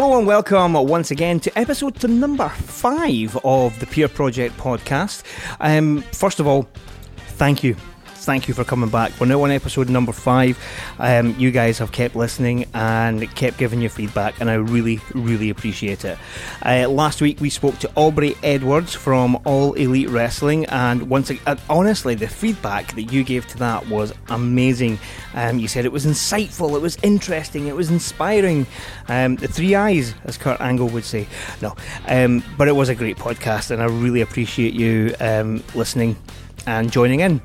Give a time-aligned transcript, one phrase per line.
[0.00, 5.24] Hello and welcome once again to episode to number five of the Peer Project podcast.
[5.58, 6.68] Um, first of all,
[7.30, 7.74] thank you.
[8.28, 9.18] Thank you for coming back.
[9.18, 10.58] We're now on episode number five.
[10.98, 15.48] Um, you guys have kept listening and kept giving your feedback, and I really, really
[15.48, 16.18] appreciate it.
[16.62, 21.56] Uh, last week we spoke to Aubrey Edwards from All Elite Wrestling, and once again,
[21.70, 24.98] honestly, the feedback that you gave to that was amazing.
[25.32, 28.66] Um, you said it was insightful, it was interesting, it was inspiring.
[29.08, 31.26] Um, the three eyes, as Kurt Angle would say.
[31.62, 31.74] No,
[32.08, 36.14] um, but it was a great podcast, and I really appreciate you um, listening
[36.66, 37.40] and joining in.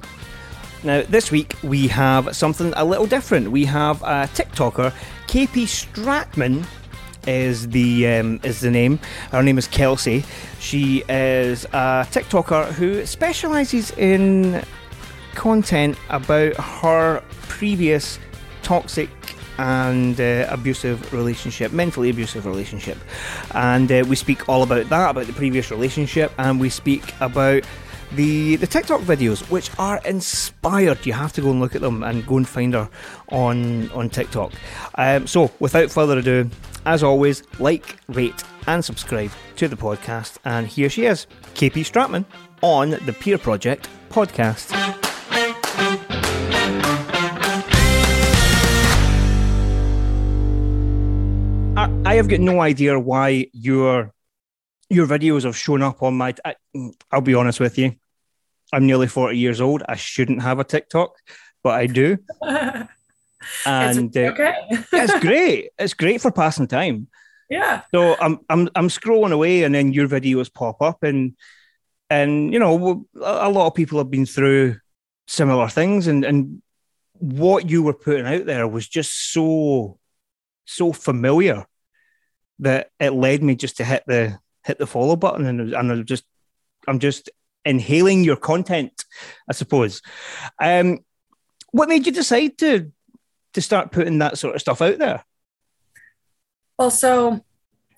[0.83, 3.51] Now, this week we have something a little different.
[3.51, 4.93] We have a TikToker,
[5.27, 6.65] KP Straatmann
[7.25, 8.99] is the um, is the name.
[9.31, 10.23] Her name is Kelsey.
[10.59, 14.61] She is a TikToker who specialises in
[15.33, 18.19] content about her previous
[18.61, 19.09] toxic
[19.57, 22.97] and uh, abusive relationship, mentally abusive relationship.
[23.55, 27.63] And uh, we speak all about that, about the previous relationship, and we speak about
[28.15, 31.05] the the TikTok videos, which are inspired.
[31.05, 32.89] You have to go and look at them and go and find her
[33.29, 34.53] on on TikTok.
[34.95, 36.49] Um, so, without further ado,
[36.85, 40.37] as always, like, rate, and subscribe to the podcast.
[40.45, 42.25] And here she is, KP Straatmann,
[42.61, 44.71] on the Peer Project podcast.
[51.75, 54.13] I, I have got no idea why your
[54.89, 56.33] your videos have shown up on my.
[56.45, 56.55] I,
[57.11, 57.95] I'll be honest with you.
[58.73, 59.83] I'm nearly 40 years old.
[59.87, 61.15] I shouldn't have a TikTok,
[61.63, 62.17] but I do.
[62.41, 62.87] and
[64.15, 64.55] It's okay.
[64.71, 65.69] uh, it's great.
[65.77, 67.07] It's great for passing time.
[67.49, 67.81] yeah.
[67.93, 71.35] So I'm I'm I'm scrolling away, and then your videos pop up, and
[72.09, 74.77] and you know a a lot of people have been through
[75.27, 76.61] similar things, and and
[77.13, 79.99] what you were putting out there was just so
[80.65, 81.65] so familiar
[82.59, 86.05] that it led me just to hit the hit the follow button, and and I'm
[86.05, 86.23] just
[86.87, 87.29] I'm just
[87.65, 89.05] inhaling your content,
[89.49, 90.01] I suppose.
[90.61, 90.99] Um,
[91.71, 92.91] what made you decide to
[93.53, 95.23] to start putting that sort of stuff out there?
[96.77, 97.43] Well, so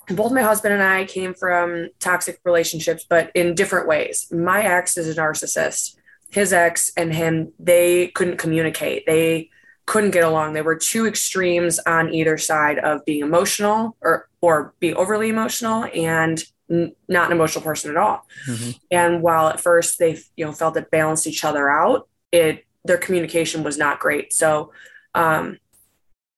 [0.09, 4.28] both my husband and I came from toxic relationships, but in different ways.
[4.31, 5.98] My ex is a narcissist.
[6.31, 9.06] His ex and him, they couldn't communicate.
[9.06, 9.50] They
[9.86, 10.54] couldn't get along.
[10.54, 15.86] They were two extremes on either side of being emotional or or being overly emotional
[15.94, 18.28] and n- not an emotional person at all.
[18.92, 22.98] And while at first they, you know, felt it balanced each other out, it their
[22.98, 24.31] communication was not great.
[24.31, 24.72] So,
[25.16, 25.58] um,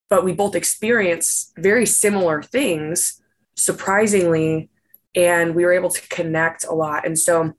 [0.09, 3.21] but we both experienced very similar things,
[3.55, 4.69] surprisingly,
[5.13, 7.05] and we were able to connect a lot.
[7.05, 7.53] And so,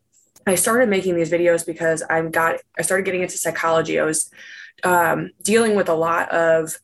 [0.46, 4.00] I started making these videos because I got I started getting into psychology.
[4.00, 4.30] I was
[4.82, 6.78] um, dealing with a lot of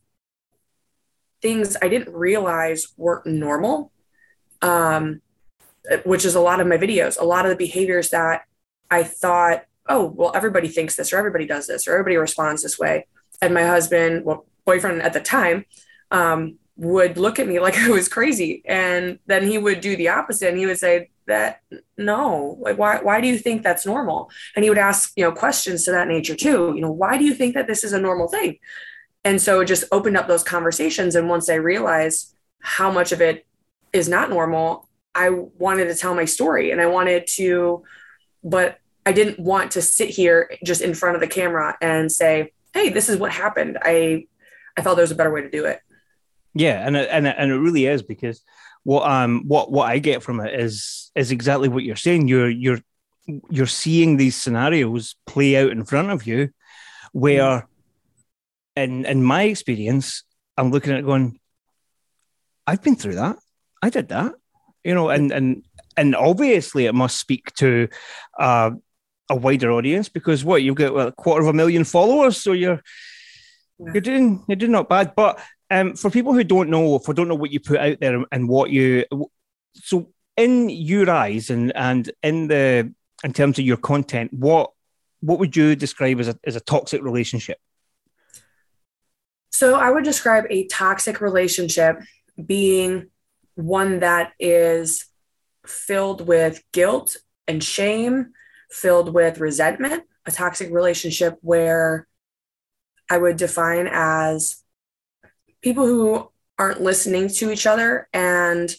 [1.40, 3.92] things I didn't realize weren't normal.
[4.62, 5.20] Um,
[6.04, 8.42] which is a lot of my videos, a lot of the behaviors that
[8.90, 12.78] I thought, oh, well, everybody thinks this or everybody does this or everybody responds this
[12.78, 13.06] way.
[13.42, 15.66] And my husband, well, boyfriend at the time,
[16.10, 18.62] um, would look at me like I was crazy.
[18.64, 21.60] And then he would do the opposite and he would say, that
[21.96, 24.30] no, like why why do you think that's normal?
[24.54, 26.72] And he would ask, you know, questions to that nature too.
[26.74, 28.58] You know, why do you think that this is a normal thing?
[29.24, 31.14] And so it just opened up those conversations.
[31.14, 33.46] And once I realized how much of it
[33.92, 37.84] is not normal, I wanted to tell my story and I wanted to,
[38.42, 42.52] but I didn't want to sit here just in front of the camera and say,
[42.72, 44.26] "Hey, this is what happened." I
[44.76, 45.80] I felt there was a better way to do it.
[46.54, 48.42] Yeah, and and and it really is because
[48.82, 52.28] what um what what I get from it is is exactly what you're saying.
[52.28, 52.80] You're you're
[53.50, 56.50] you're seeing these scenarios play out in front of you,
[57.12, 57.66] where,
[58.76, 60.24] in in my experience,
[60.56, 61.38] I'm looking at it going,
[62.66, 63.38] I've been through that.
[63.82, 64.34] I did that,
[64.84, 65.64] you know, and and
[65.96, 67.88] and obviously it must speak to
[68.38, 68.70] uh,
[69.30, 72.82] a wider audience because what you've got a quarter of a million followers, so you're
[73.78, 75.14] you're doing you're doing not bad.
[75.16, 75.40] But
[75.70, 78.48] um, for people who don't know, if don't know what you put out there and
[78.48, 79.04] what you,
[79.74, 82.92] so in your eyes and and in the
[83.22, 84.70] in terms of your content, what
[85.20, 87.58] what would you describe as a as a toxic relationship?
[89.50, 92.02] So I would describe a toxic relationship
[92.44, 93.10] being
[93.54, 95.06] one that is
[95.66, 97.16] filled with guilt
[97.46, 98.32] and shame,
[98.70, 102.06] filled with resentment, a toxic relationship where
[103.10, 104.62] I would define as
[105.62, 108.74] people who aren't listening to each other and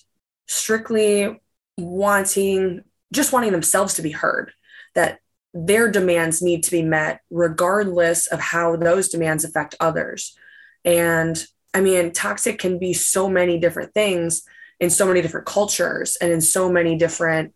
[0.48, 1.42] strictly
[1.78, 2.84] wanting
[3.14, 4.52] just wanting themselves to be heard
[4.94, 5.20] that
[5.54, 10.36] their demands need to be met regardless of how those demands affect others.
[10.84, 11.44] And
[11.74, 14.44] i mean toxic can be so many different things
[14.80, 17.54] in so many different cultures and in so many different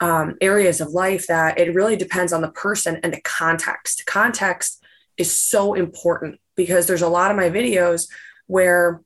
[0.00, 4.84] um, areas of life that it really depends on the person and the context context
[5.16, 8.08] is so important because there's a lot of my videos
[8.46, 9.00] where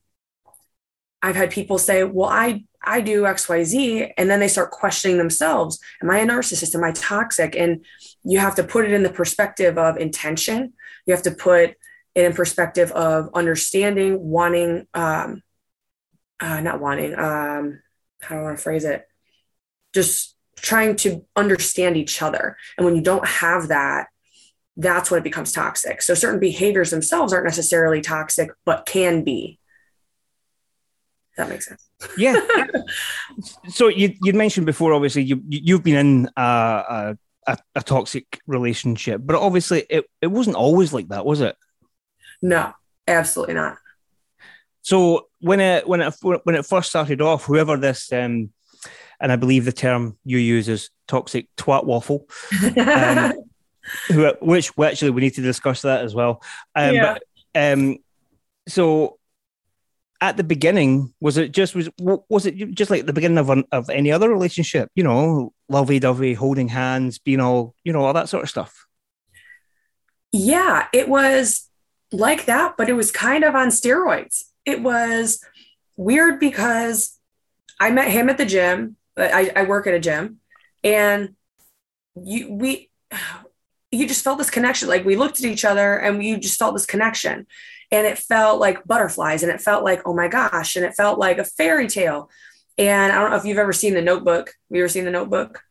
[1.23, 4.13] I've had people say, well, I, I do XYZ.
[4.17, 5.79] And then they start questioning themselves.
[6.03, 6.75] Am I a narcissist?
[6.75, 7.55] Am I toxic?
[7.57, 7.85] And
[8.25, 10.73] you have to put it in the perspective of intention.
[11.07, 11.77] You have to put
[12.15, 15.43] it in perspective of understanding, wanting, um,
[16.41, 17.83] uh, not wanting, um,
[18.21, 19.07] how do I want to phrase it?
[19.93, 22.57] Just trying to understand each other.
[22.77, 24.09] And when you don't have that,
[24.77, 26.03] that's when it becomes toxic.
[26.03, 29.59] So certain behaviors themselves aren't necessarily toxic, but can be.
[31.37, 31.89] That makes sense.
[32.17, 32.41] Yeah.
[33.69, 37.17] so you you mentioned before, obviously you you've been in a,
[37.47, 41.57] a, a toxic relationship, but obviously it, it wasn't always like that, was it?
[42.43, 42.73] No,
[43.07, 43.77] absolutely not.
[44.91, 48.51] So when it when it when it first started off, whoever this um,
[49.21, 52.27] and I believe the term you use is toxic twat waffle.
[52.77, 53.35] Um,
[54.09, 56.43] who, which well, actually we need to discuss that as well.
[56.75, 57.19] Um, yeah.
[57.55, 57.99] But, um,
[58.67, 59.21] so
[60.21, 63.63] at the beginning, was it just was was it just like the beginning of an,
[63.71, 64.91] of any other relationship?
[64.97, 68.87] You know, lovey dovey, holding hands, being all you know, all that sort of stuff.
[70.33, 71.69] Yeah, it was
[72.11, 74.50] like that, but it was kind of on steroids.
[74.65, 75.43] It was
[75.97, 77.19] weird because
[77.79, 78.97] I met him at the gym.
[79.17, 80.39] I, I work at a gym,
[80.83, 81.35] and
[82.15, 82.91] you we
[83.91, 84.89] you just felt this connection.
[84.89, 87.47] Like we looked at each other and you just felt this connection.
[87.91, 90.77] And it felt like butterflies and it felt like, oh my gosh.
[90.77, 92.31] And it felt like a fairy tale.
[92.79, 94.47] And I don't know if you've ever seen the notebook.
[94.47, 95.63] Have you ever seen the notebook?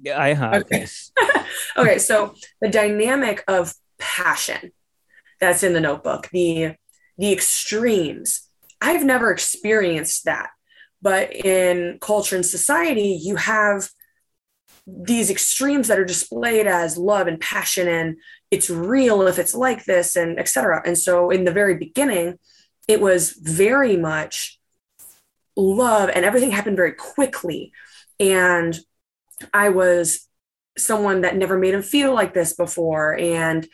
[0.00, 0.54] Yeah, I have.
[0.64, 0.86] Okay.
[1.76, 1.98] okay.
[1.98, 4.72] So the dynamic of passion
[5.40, 6.74] that's in the notebook, the
[7.18, 8.48] the extremes.
[8.80, 10.50] I've never experienced that.
[11.00, 13.88] But in culture and society, you have
[14.86, 18.16] these extremes that are displayed as love and passion and
[18.50, 22.38] it's real if it's like this and etc and so in the very beginning
[22.86, 24.60] it was very much
[25.56, 27.72] love and everything happened very quickly
[28.20, 28.78] and
[29.54, 30.28] i was
[30.76, 33.66] someone that never made him feel like this before and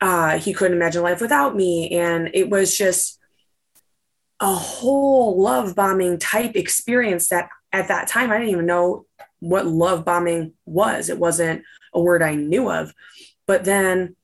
[0.00, 3.18] uh, he couldn't imagine life without me and it was just
[4.40, 9.06] a whole love bombing type experience that at that time i didn't even know
[9.40, 11.08] what love bombing was.
[11.08, 11.62] It wasn't
[11.92, 12.92] a word I knew of.
[13.46, 14.16] But then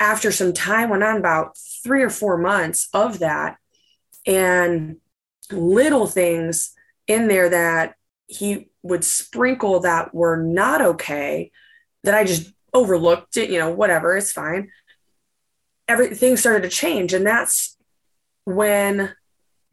[0.00, 3.56] after some time went on about three or four months of that
[4.26, 4.96] and
[5.50, 6.74] little things
[7.06, 7.94] in there that
[8.26, 11.52] he would sprinkle that were not okay
[12.04, 14.70] that I just overlooked it, you know, whatever, it's fine.
[15.92, 17.12] Everything started to change.
[17.12, 17.76] And that's
[18.44, 19.12] when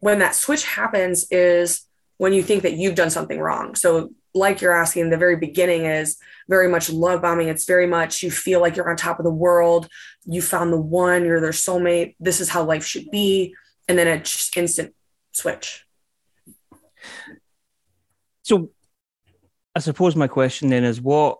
[0.00, 1.86] when that switch happens is
[2.18, 3.74] when you think that you've done something wrong.
[3.74, 7.48] So like you're asking, the very beginning is very much love bombing.
[7.48, 9.88] It's very much you feel like you're on top of the world.
[10.26, 12.16] You found the one, you're their soulmate.
[12.20, 13.54] This is how life should be.
[13.88, 14.94] And then just instant
[15.32, 15.86] switch.
[18.42, 18.70] So
[19.74, 21.38] I suppose my question then is what,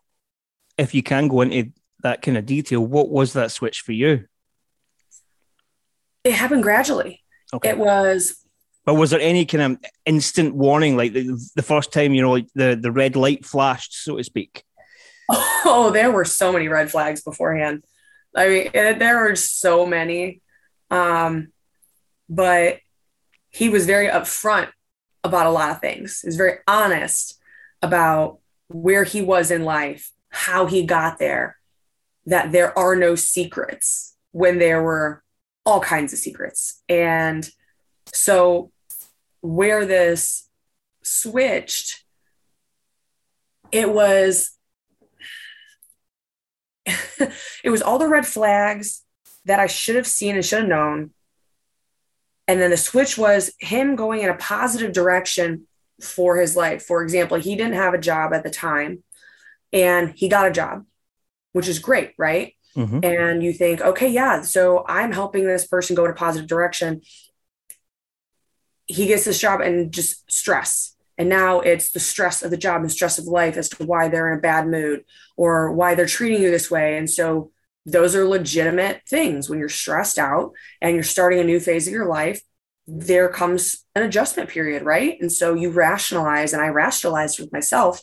[0.78, 1.72] if you can go into
[2.02, 4.24] that kind of detail, what was that switch for you?
[6.24, 7.22] It happened gradually.
[7.52, 7.70] Okay.
[7.70, 8.40] It was
[8.84, 12.32] but was there any kind of instant warning, like the, the first time, you know,
[12.32, 14.64] like the, the red light flashed, so to speak?
[15.62, 17.84] Oh, there were so many red flags beforehand.
[18.34, 20.40] I mean, there were so many.
[20.90, 21.52] Um,
[22.28, 22.78] but
[23.50, 24.70] he was very upfront
[25.22, 26.20] about a lot of things.
[26.22, 27.38] He was very honest
[27.82, 31.58] about where he was in life, how he got there,
[32.26, 35.22] that there are no secrets when there were
[35.64, 36.82] all kinds of secrets.
[36.88, 37.48] And
[38.06, 38.70] so,
[39.40, 40.48] where this
[41.02, 42.04] switched,
[43.72, 44.56] it was
[46.86, 49.02] it was all the red flags
[49.44, 51.10] that I should have seen and should have known.
[52.48, 55.66] And then the switch was him going in a positive direction
[56.02, 56.82] for his life.
[56.82, 59.04] For example, he didn't have a job at the time
[59.72, 60.84] and he got a job,
[61.52, 62.54] which is great, right?
[62.76, 63.04] Mm-hmm.
[63.04, 67.02] And you think, okay, yeah, so I'm helping this person go in a positive direction.
[68.86, 70.96] He gets this job and just stress.
[71.18, 74.08] And now it's the stress of the job and stress of life as to why
[74.08, 75.04] they're in a bad mood
[75.36, 76.96] or why they're treating you this way.
[76.96, 77.50] And so
[77.86, 81.92] those are legitimate things when you're stressed out and you're starting a new phase of
[81.92, 82.40] your life
[82.86, 88.02] there comes an adjustment period right and so you rationalize and i rationalized with myself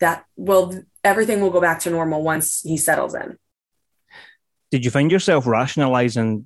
[0.00, 3.38] that well everything will go back to normal once he settles in
[4.70, 6.44] did you find yourself rationalizing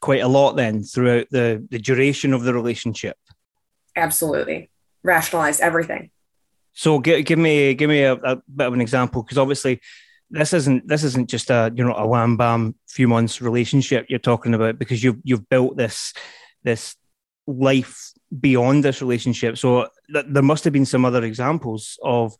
[0.00, 3.16] quite a lot then throughout the the duration of the relationship
[3.96, 4.70] absolutely
[5.02, 6.10] rationalize everything.
[6.72, 9.80] So give, give me give me a, a bit of an example because obviously
[10.30, 14.18] this isn't this isn't just a you know a wham bam few months relationship you're
[14.18, 16.14] talking about because you've you've built this
[16.62, 16.96] this
[17.46, 19.58] life beyond this relationship.
[19.58, 22.34] So th- there must have been some other examples of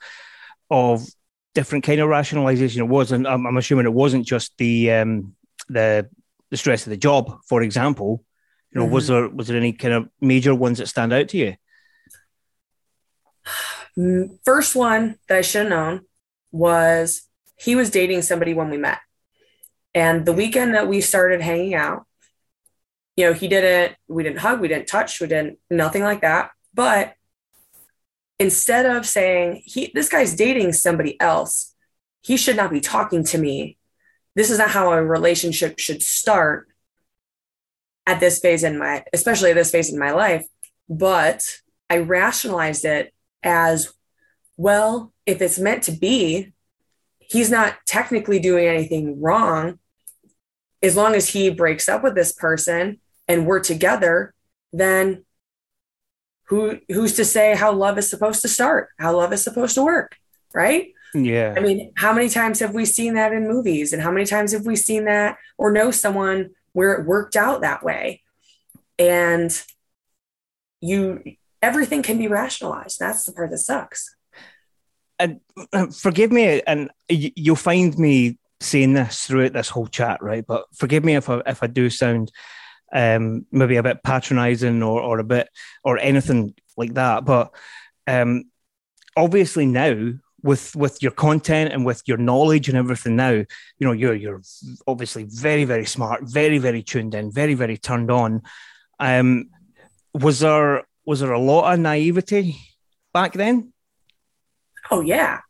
[0.70, 1.06] of
[1.54, 2.82] different kind of rationalization.
[2.82, 5.34] It was, and I'm, I'm assuming it wasn't just the um,
[5.68, 6.08] the
[6.50, 8.24] the stress of the job, for example.
[8.70, 8.94] You know, mm-hmm.
[8.94, 11.54] was there was there any kind of major ones that stand out to you?
[14.44, 16.06] First one that I should have known
[16.50, 18.98] was he was dating somebody when we met.
[19.94, 22.06] And the weekend that we started hanging out,
[23.16, 26.50] you know, he didn't, we didn't hug, we didn't touch, we didn't, nothing like that.
[26.72, 27.14] But
[28.42, 31.74] instead of saying, he, this guy's dating somebody else,
[32.22, 33.78] he should not be talking to me.
[34.34, 36.66] This is not how a relationship should start
[38.04, 40.44] at this phase in my, especially at this phase in my life.
[40.88, 41.44] But
[41.88, 43.92] I rationalized it as
[44.56, 46.52] well, if it's meant to be,
[47.20, 49.78] he's not technically doing anything wrong.
[50.82, 54.34] As long as he breaks up with this person and we're together,
[54.72, 55.24] then
[56.52, 59.82] who who's to say how love is supposed to start, how love is supposed to
[59.82, 60.18] work,
[60.52, 60.92] right?
[61.14, 61.54] Yeah.
[61.56, 63.94] I mean, how many times have we seen that in movies?
[63.94, 67.62] And how many times have we seen that or know someone where it worked out
[67.62, 68.20] that way?
[68.98, 69.50] And
[70.82, 71.22] you
[71.62, 72.98] everything can be rationalized.
[72.98, 74.14] That's the part that sucks.
[75.18, 75.40] And
[75.72, 80.46] uh, forgive me, and you'll find me saying this throughout this whole chat, right?
[80.46, 82.30] But forgive me if I if I do sound
[82.92, 85.48] um, maybe a bit patronizing or or a bit
[85.84, 87.24] or anything like that.
[87.24, 87.54] But
[88.06, 88.44] um,
[89.16, 93.46] obviously now with with your content and with your knowledge and everything now, you
[93.80, 94.42] know you're you're
[94.86, 98.42] obviously very very smart, very very tuned in, very very turned on.
[98.98, 99.50] Um,
[100.14, 102.56] was there was there a lot of naivety
[103.12, 103.72] back then?
[104.90, 105.40] Oh yeah,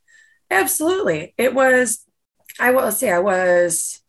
[0.51, 1.35] absolutely.
[1.39, 2.05] It was.
[2.61, 4.01] I will say I was.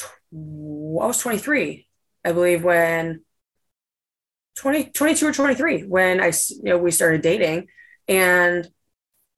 [0.00, 1.87] I was 23,
[2.28, 3.22] I believe, when
[4.56, 7.68] 20, 22 or 23 when I you know we started dating,
[8.06, 8.68] and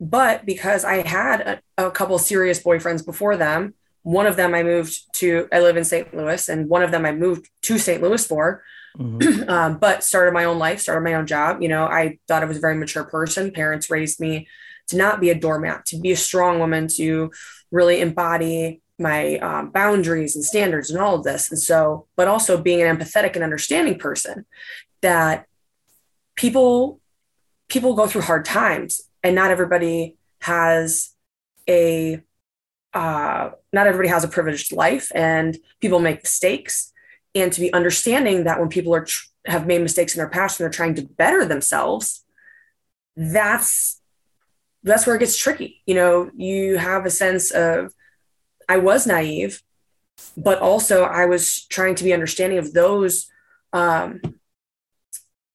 [0.01, 4.63] but because I had a, a couple serious boyfriends before them, one of them I
[4.63, 5.49] moved to.
[5.53, 6.15] I live in St.
[6.15, 8.03] Louis, and one of them I moved to St.
[8.03, 8.63] Louis for
[8.99, 9.49] Mm-hmm.
[9.49, 11.63] um, but started my own life, started my own job.
[11.63, 13.53] You know, I thought I was a very mature person.
[13.53, 14.49] Parents raised me
[14.89, 17.31] to not be a doormat, to be a strong woman, to
[17.71, 21.51] really embody my um, boundaries and standards and all of this.
[21.51, 24.45] And so, but also being an empathetic and understanding person
[25.03, 25.47] that
[26.37, 27.01] people
[27.69, 31.11] people go through hard times and not everybody has
[31.69, 32.21] a
[32.93, 36.93] uh, not everybody has a privileged life and people make mistakes
[37.35, 40.59] and to be understanding that when people are tr- have made mistakes in their past
[40.59, 42.25] and they're trying to better themselves
[43.17, 44.01] that's
[44.83, 47.93] that's where it gets tricky you know you have a sense of
[48.71, 49.63] i was naive
[50.37, 53.29] but also i was trying to be understanding of those
[53.73, 54.21] um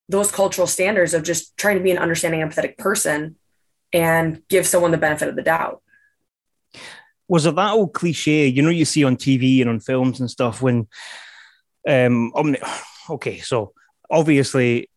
[0.07, 3.35] those cultural standards of just trying to be an understanding empathetic person
[3.91, 5.81] and give someone the benefit of the doubt.
[7.27, 10.29] Was it that old cliche you know you see on tv and on films and
[10.29, 10.87] stuff when
[11.87, 12.31] um,
[13.09, 13.73] okay, so
[14.09, 14.89] obviously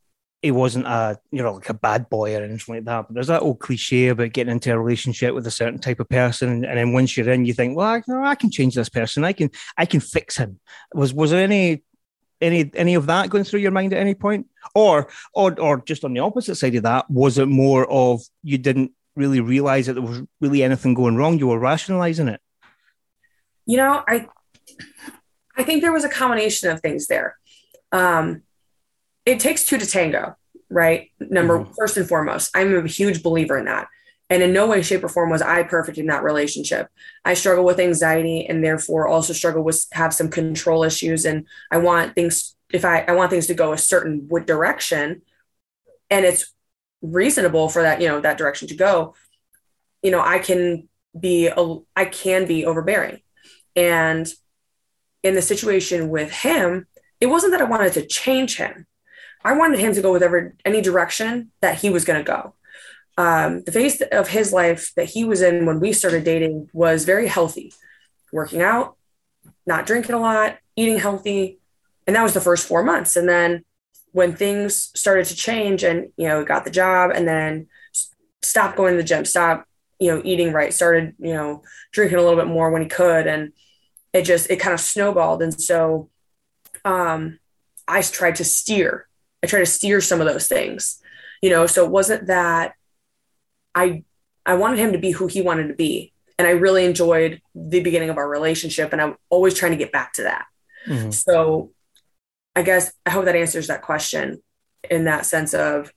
[0.42, 3.06] he wasn't a you know like a bad boy or anything like that.
[3.06, 6.08] But there's that old cliche about getting into a relationship with a certain type of
[6.08, 9.24] person, and then once you're in, you think, well, I, I can change this person.
[9.24, 10.60] I can I can fix him.
[10.94, 11.82] Was was there any
[12.40, 16.04] any any of that going through your mind at any point, or or or just
[16.04, 19.94] on the opposite side of that, was it more of you didn't really realize that
[19.94, 21.38] there was really anything going wrong?
[21.38, 22.40] You were rationalizing it.
[23.66, 24.28] You know, I
[25.56, 27.36] I think there was a combination of things there.
[27.90, 28.42] Um,
[29.28, 30.36] it takes two to tango,
[30.70, 31.10] right?
[31.20, 31.72] Number mm-hmm.
[31.76, 33.88] first and foremost, I'm a huge believer in that.
[34.30, 36.88] And in no way, shape, or form was I perfect in that relationship.
[37.24, 41.24] I struggle with anxiety and therefore also struggle with have some control issues.
[41.24, 45.22] And I want things if I, I want things to go a certain direction
[46.10, 46.52] and it's
[47.00, 49.14] reasonable for that, you know, that direction to go,
[50.02, 53.20] you know, I can be a, I can be overbearing.
[53.76, 54.26] And
[55.22, 56.86] in the situation with him,
[57.20, 58.86] it wasn't that I wanted to change him.
[59.44, 62.54] I wanted him to go whatever any direction that he was going to go
[63.18, 67.04] um, the phase of his life that he was in when we started dating was
[67.04, 67.72] very healthy,
[68.32, 68.96] working out,
[69.66, 71.58] not drinking a lot, eating healthy.
[72.06, 73.16] And that was the first four months.
[73.16, 73.64] And then
[74.12, 77.66] when things started to change and, you know, got the job and then
[78.40, 79.66] stopped going to the gym, stopped,
[79.98, 83.26] you know, eating right, started, you know, drinking a little bit more when he could.
[83.26, 83.52] And
[84.12, 85.42] it just, it kind of snowballed.
[85.42, 86.08] And so
[86.84, 87.40] um,
[87.88, 89.07] I tried to steer,
[89.42, 91.00] I tried to steer some of those things,
[91.42, 92.74] you know, so it wasn't that
[93.74, 94.04] I
[94.44, 96.12] I wanted him to be who he wanted to be.
[96.38, 98.92] And I really enjoyed the beginning of our relationship.
[98.92, 100.46] And I'm always trying to get back to that.
[100.86, 101.10] Mm-hmm.
[101.10, 101.72] So
[102.56, 104.42] I guess I hope that answers that question
[104.88, 105.92] in that sense of,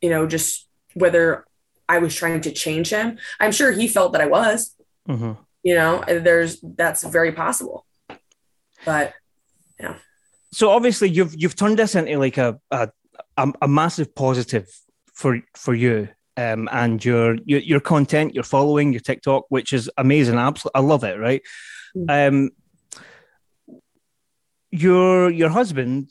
[0.00, 1.44] you know, just whether
[1.88, 3.18] I was trying to change him.
[3.38, 4.74] I'm sure he felt that I was.
[5.08, 5.32] Mm-hmm.
[5.62, 7.86] You know, there's that's very possible.
[8.84, 9.14] But
[9.78, 9.96] yeah.
[10.54, 12.88] So obviously you've you've turned this into like a a,
[13.60, 14.68] a massive positive
[15.12, 19.90] for for you um, and your, your, your content, your following, your TikTok, which is
[19.96, 20.36] amazing.
[20.36, 21.18] Absolutely, I love it.
[21.18, 21.42] Right.
[21.96, 22.28] Mm.
[22.28, 22.50] Um,
[24.70, 26.10] your your husband,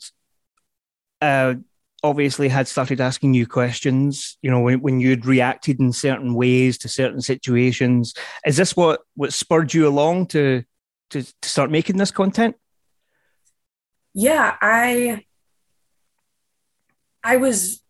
[1.22, 1.54] uh,
[2.02, 4.36] obviously had started asking you questions.
[4.42, 8.12] You know, when when you'd reacted in certain ways to certain situations.
[8.44, 10.64] Is this what what spurred you along to
[11.10, 12.56] to, to start making this content?
[14.14, 15.24] Yeah, I
[17.22, 17.82] I was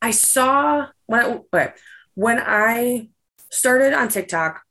[0.00, 1.72] I saw when I,
[2.14, 3.08] when I
[3.50, 4.62] started on TikTok,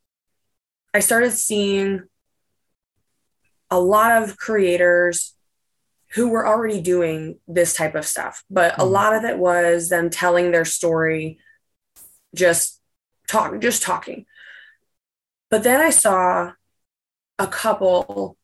[0.93, 2.04] I started seeing
[3.70, 5.34] a lot of creators
[6.13, 8.82] who were already doing this type of stuff, but mm-hmm.
[8.82, 11.38] a lot of it was them telling their story,
[12.34, 12.80] just
[13.28, 14.26] talk, just talking.
[15.50, 16.54] But then I saw
[17.38, 18.38] a couple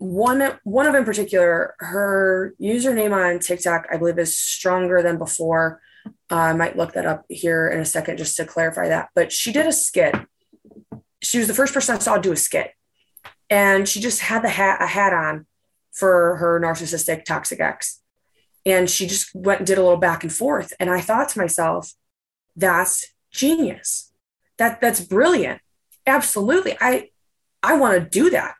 [0.00, 5.82] one one of in particular, her username on TikTok, I believe, is stronger than before.
[6.30, 9.10] Uh, I might look that up here in a second just to clarify that.
[9.14, 10.14] But she did a skit.
[11.20, 12.72] She was the first person I saw do a skit,
[13.50, 15.46] and she just had the hat a hat on
[15.92, 18.00] for her narcissistic toxic ex,
[18.64, 20.72] and she just went and did a little back and forth.
[20.80, 21.92] And I thought to myself,
[22.56, 24.14] that's genius.
[24.56, 25.60] That that's brilliant.
[26.06, 27.10] Absolutely, I
[27.62, 28.54] I want to do that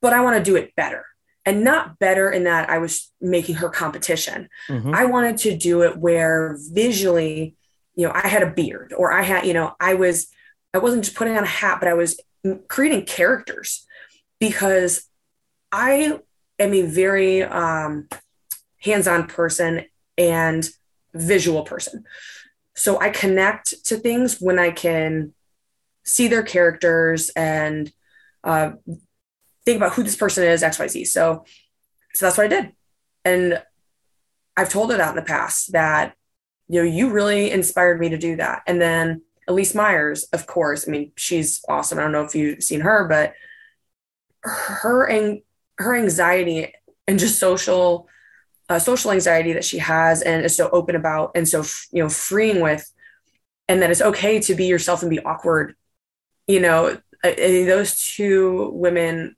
[0.00, 1.04] but I want to do it better.
[1.46, 4.48] And not better in that I was making her competition.
[4.68, 4.94] Mm-hmm.
[4.94, 7.56] I wanted to do it where visually,
[7.94, 10.28] you know, I had a beard or I had, you know, I was,
[10.74, 12.20] I wasn't just putting on a hat, but I was
[12.68, 13.86] creating characters
[14.38, 15.06] because
[15.72, 16.18] I
[16.58, 18.08] am a very um,
[18.82, 19.86] hands on person
[20.18, 20.68] and
[21.14, 22.04] visual person.
[22.74, 25.34] So I connect to things when I can
[26.04, 27.92] see their characters and
[28.42, 28.72] uh,
[29.70, 31.06] think about who this person is, XYZ.
[31.06, 31.44] So,
[32.14, 32.72] so that's what I did.
[33.24, 33.62] And
[34.56, 36.14] I've told her that in the past that,
[36.68, 38.62] you know, you really inspired me to do that.
[38.66, 41.98] And then Elyse Myers, of course, I mean, she's awesome.
[41.98, 43.34] I don't know if you've seen her, but
[44.42, 45.42] her and
[45.78, 46.72] her anxiety
[47.06, 48.08] and just social,
[48.68, 52.08] uh, social anxiety that she has and is so open about and so, you know,
[52.08, 52.90] freeing with,
[53.68, 55.76] and that it's okay to be yourself and be awkward.
[56.46, 59.36] You know, those two women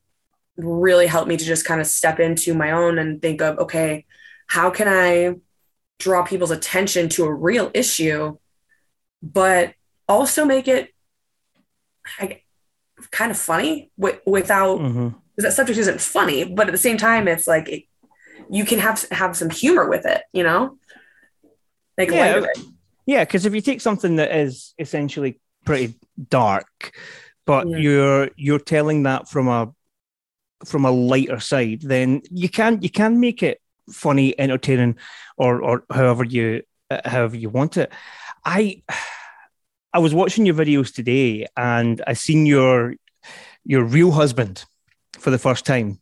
[0.57, 4.05] really helped me to just kind of step into my own and think of, okay,
[4.47, 5.37] how can I
[5.99, 8.37] draw people's attention to a real issue,
[9.23, 9.75] but
[10.09, 10.91] also make it
[12.19, 12.43] I,
[13.11, 15.43] kind of funny w- without, because mm-hmm.
[15.43, 17.85] that subject isn't funny, but at the same time, it's like, it,
[18.51, 20.77] you can have, have some humor with it, you know?
[21.97, 22.45] Like, yeah,
[23.07, 23.25] yeah.
[23.25, 25.95] Cause if you take something that is essentially pretty
[26.29, 26.93] dark,
[27.47, 27.77] but yeah.
[27.77, 29.73] you're, you're telling that from a,
[30.65, 34.97] from a lighter side, then you can you can make it funny, entertaining,
[35.37, 37.93] or or however you uh, however you want it.
[38.45, 38.83] I
[39.93, 42.95] I was watching your videos today, and I seen your
[43.65, 44.65] your real husband
[45.19, 45.99] for the first time.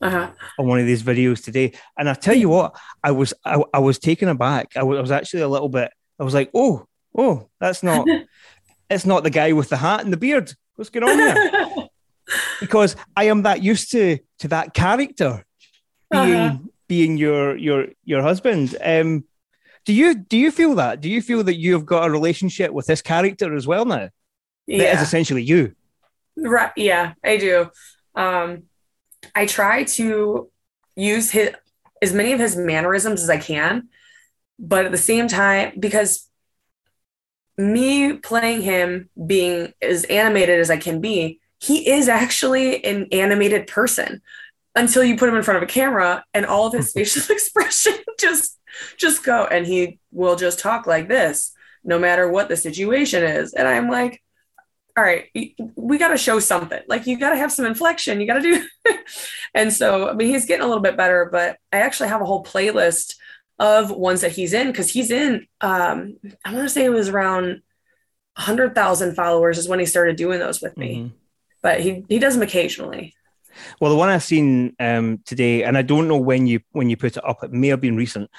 [0.00, 0.28] Uh-huh.
[0.58, 3.78] on one of these videos today, and I tell you what, I was I, I
[3.78, 4.76] was taken aback.
[4.76, 5.92] I was, I was actually a little bit.
[6.18, 8.08] I was like, oh, oh, that's not.
[8.90, 10.52] it's not the guy with the hat and the beard.
[10.74, 11.66] What's going on there?
[12.60, 15.44] because I am that used to to that character
[16.10, 16.58] being Uh-huh.
[16.88, 18.76] being your your your husband.
[18.82, 19.24] Um,
[19.84, 21.00] do you do you feel that?
[21.00, 24.10] Do you feel that you have got a relationship with this character as well now?
[24.68, 25.74] That is essentially you.
[26.36, 26.70] Right.
[26.76, 27.70] Yeah, I do.
[28.14, 28.64] Um,
[29.34, 30.50] I try to
[30.96, 31.50] use his
[32.00, 33.88] as many of his mannerisms as I can,
[34.58, 36.28] but at the same time, because
[37.58, 43.68] me playing him being as animated as I can be, he is actually an animated
[43.68, 44.20] person
[44.74, 47.94] until you put him in front of a camera and all of his facial expression
[48.18, 48.58] just
[48.96, 49.44] just go.
[49.44, 51.52] And he will just talk like this
[51.84, 53.54] no matter what the situation is.
[53.54, 54.20] And i'm like
[54.96, 55.26] all right
[55.76, 56.82] we got to show something.
[56.88, 58.20] Like you got to have some inflection.
[58.20, 58.66] You got to do
[59.54, 62.26] and so i mean he's getting a little bit better but i actually have a
[62.26, 63.14] whole playlist
[63.58, 67.08] of ones that he's in because he's in um i want to say it was
[67.08, 67.62] around
[68.36, 70.96] 100000 followers is when he started doing those with me.
[70.96, 71.21] Mhm.
[71.62, 73.14] But he he does them occasionally
[73.80, 76.96] Well, the one I've seen um, today, and I don't know when you when you
[76.96, 77.44] put it up.
[77.44, 78.30] It may have been recent.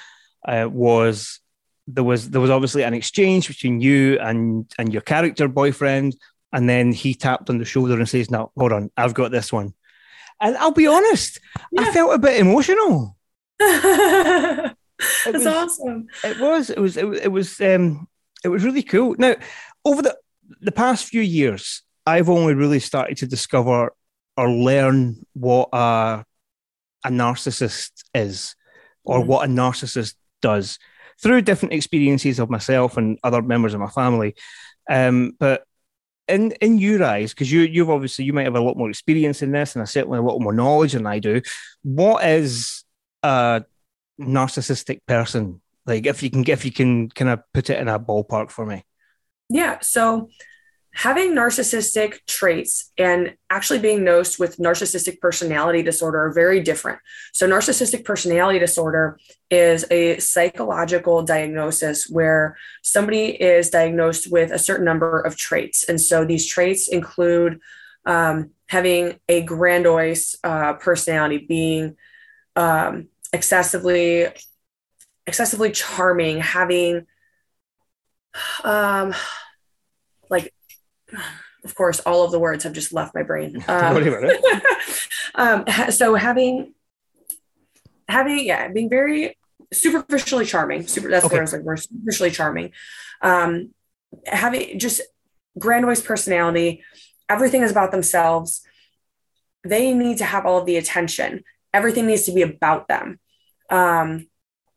[0.46, 1.40] Uh, was
[1.86, 6.16] there was there was obviously an exchange between you and and your character boyfriend,
[6.52, 9.52] and then he tapped on the shoulder and says, "Now hold on, I've got this
[9.52, 9.72] one."
[10.40, 11.38] And I'll be honest,
[11.78, 13.16] I felt a bit emotional.
[13.60, 14.74] that's
[15.32, 18.08] was- awesome It was it was it was it was, um,
[18.42, 19.14] it was really cool.
[19.16, 19.36] Now,
[19.84, 20.18] over the
[20.60, 23.92] the past few years, I've only really started to discover
[24.36, 26.24] or learn what a
[27.06, 28.56] a narcissist is,
[29.04, 29.26] or Mhm.
[29.26, 30.78] what a narcissist does
[31.22, 34.34] through different experiences of myself and other members of my family.
[34.90, 35.64] Um, but
[36.26, 39.42] in in your eyes, because you you've obviously you might have a lot more experience
[39.42, 41.42] in this, and I certainly a lot more knowledge than I do.
[41.82, 42.84] What is
[43.22, 43.64] a
[44.20, 46.06] narcissistic person like?
[46.06, 48.84] If you can, if you can, kind of put it in a ballpark for me.
[49.50, 49.78] Yeah.
[49.80, 50.30] So
[50.94, 56.98] having narcissistic traits and actually being diagnosed with narcissistic personality disorder are very different.
[57.32, 59.18] So, narcissistic personality disorder
[59.50, 65.84] is a psychological diagnosis where somebody is diagnosed with a certain number of traits.
[65.84, 67.60] And so these traits include
[68.06, 71.96] um, having a grandiose uh, personality, being
[72.56, 74.28] um, excessively
[75.26, 77.06] excessively charming, having
[78.64, 79.14] um
[80.28, 80.52] like
[81.64, 83.96] of course all of the words have just left my brain um,
[85.34, 86.74] um so having
[88.08, 89.36] having yeah being very
[89.72, 91.34] superficially charming super that's Okay.
[91.36, 92.70] what i was like we're superficially charming
[93.22, 93.70] um
[94.26, 95.00] having just
[95.58, 96.82] grandiose personality
[97.28, 98.62] everything is about themselves
[99.66, 103.18] they need to have all of the attention everything needs to be about them
[103.70, 104.26] um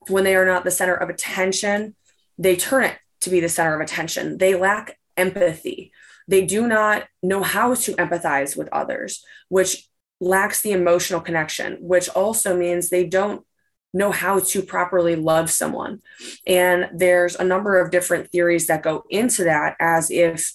[0.07, 1.95] when they are not the center of attention
[2.37, 4.37] they turn it to be the center of attention.
[4.37, 5.91] They lack empathy.
[6.27, 9.87] They do not know how to empathize with others, which
[10.19, 13.45] lacks the emotional connection, which also means they don't
[13.93, 16.01] know how to properly love someone.
[16.45, 20.53] And there's a number of different theories that go into that as if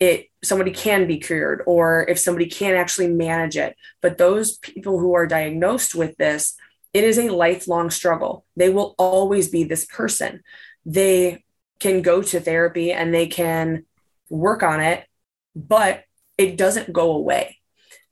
[0.00, 3.76] it somebody can be cured or if somebody can actually manage it.
[4.02, 6.54] But those people who are diagnosed with this,
[6.92, 8.44] it is a lifelong struggle.
[8.56, 10.42] They will always be this person.
[10.84, 11.44] They
[11.78, 13.84] can go to therapy and they can
[14.30, 15.06] work on it,
[15.54, 16.04] but
[16.38, 17.58] it doesn't go away.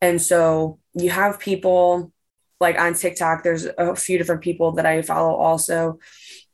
[0.01, 2.13] And so you have people
[2.61, 5.99] like on TikTok, there's a few different people that I follow also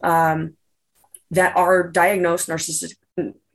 [0.02, 0.56] um,
[1.30, 2.94] that are diagnosed narcissistic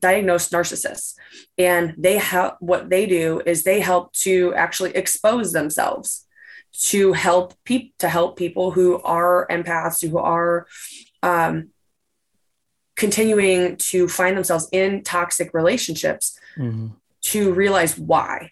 [0.02, 1.16] diagnosed narcissists
[1.58, 6.28] and they help what they do is they help to actually expose themselves
[6.74, 10.68] to help people to help people who are empaths who are
[11.24, 11.70] um,
[12.96, 16.92] continuing to find themselves in toxic relationships Mhm.
[17.22, 18.52] to realize why.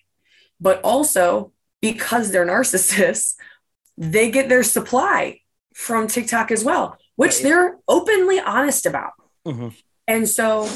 [0.60, 1.52] But also
[1.82, 3.36] because they're narcissists,
[3.98, 5.40] they get their supply
[5.74, 7.44] from TikTok as well, which Right.
[7.44, 9.14] they're openly honest about.
[9.46, 9.74] Mhm.
[10.08, 10.70] And so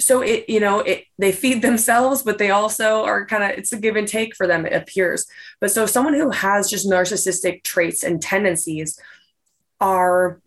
[0.00, 3.72] so it you know it they feed themselves but they also are kind of it's
[3.72, 5.24] a give and take for them it appears
[5.60, 8.98] but so someone who has just narcissistic traits and tendencies
[9.80, 10.40] are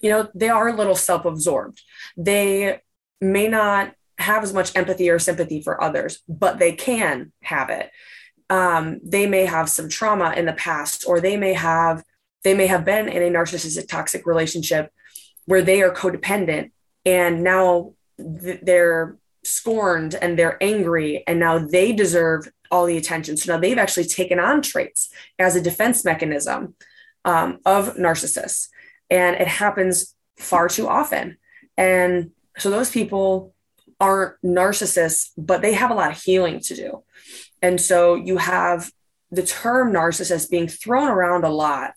[0.00, 1.82] you know they are a little self-absorbed
[2.16, 2.80] they
[3.20, 7.90] may not have as much empathy or sympathy for others but they can have it
[8.50, 12.02] um, they may have some trauma in the past or they may have
[12.42, 14.90] they may have been in a narcissistic toxic relationship
[15.46, 16.70] where they are codependent
[17.04, 23.36] and now th- they're scorned and they're angry and now they deserve all the attention.
[23.36, 26.74] So now they've actually taken on traits as a defense mechanism
[27.24, 28.68] um, of narcissists.
[29.10, 31.36] And it happens far too often.
[31.76, 33.54] And so those people
[33.98, 37.02] aren't narcissists, but they have a lot of healing to do.
[37.60, 38.90] And so you have
[39.30, 41.92] the term narcissist being thrown around a lot.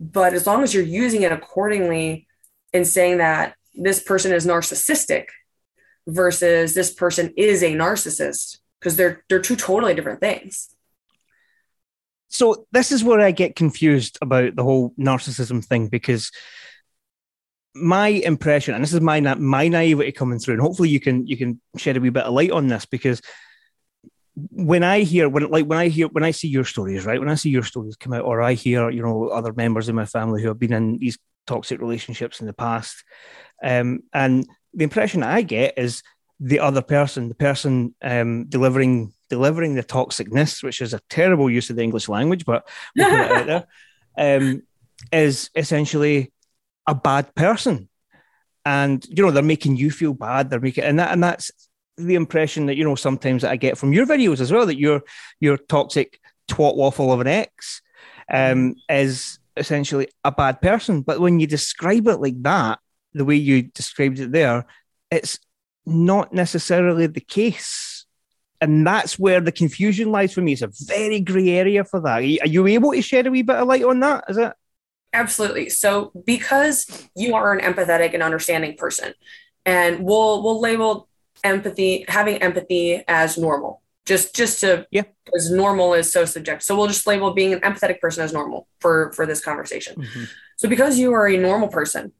[0.00, 2.26] But as long as you're using it accordingly
[2.72, 5.26] and saying that this person is narcissistic
[6.06, 10.75] versus this person is a narcissist, because they're they're two totally different things.
[12.28, 16.30] So this is where I get confused about the whole narcissism thing because
[17.74, 21.36] my impression, and this is my my naivety coming through, and hopefully you can you
[21.36, 23.20] can shed a wee bit of light on this because
[24.34, 27.20] when I hear when like when I hear when I see your stories, right?
[27.20, 29.94] When I see your stories come out, or I hear you know other members of
[29.94, 33.04] my family who have been in these toxic relationships in the past,
[33.62, 36.02] um, and the impression I get is
[36.40, 41.70] the other person, the person um, delivering delivering the toxicness, which is a terrible use
[41.70, 43.66] of the English language, but we'll put it out there,
[44.38, 44.62] um,
[45.12, 46.32] is essentially
[46.86, 47.88] a bad person.
[48.64, 50.50] And you know, they're making you feel bad.
[50.50, 51.50] They're making and that and that's
[51.96, 54.78] the impression that, you know, sometimes that I get from your videos as well, that
[54.78, 55.02] your
[55.40, 57.82] your toxic twat waffle of an ex
[58.32, 61.02] um, is essentially a bad person.
[61.02, 62.80] But when you describe it like that,
[63.14, 64.66] the way you described it there,
[65.10, 65.38] it's
[65.86, 67.95] not necessarily the case.
[68.60, 70.52] And that's where the confusion lies for me.
[70.52, 72.18] It's a very grey area for that.
[72.18, 74.24] Are you able to shed a wee bit of light on that?
[74.28, 74.52] Is it?
[75.12, 75.68] Absolutely.
[75.70, 79.14] So because you are an empathetic and understanding person,
[79.64, 81.08] and we'll we'll label
[81.42, 83.82] empathy having empathy as normal.
[84.04, 86.62] Just just to yeah, because normal is so subjective.
[86.62, 89.96] So we'll just label being an empathetic person as normal for for this conversation.
[89.96, 90.24] Mm-hmm.
[90.56, 92.12] So because you are a normal person,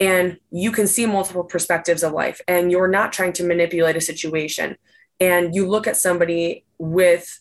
[0.00, 4.00] and you can see multiple perspectives of life and you're not trying to manipulate a
[4.00, 4.76] situation
[5.20, 7.40] and you look at somebody with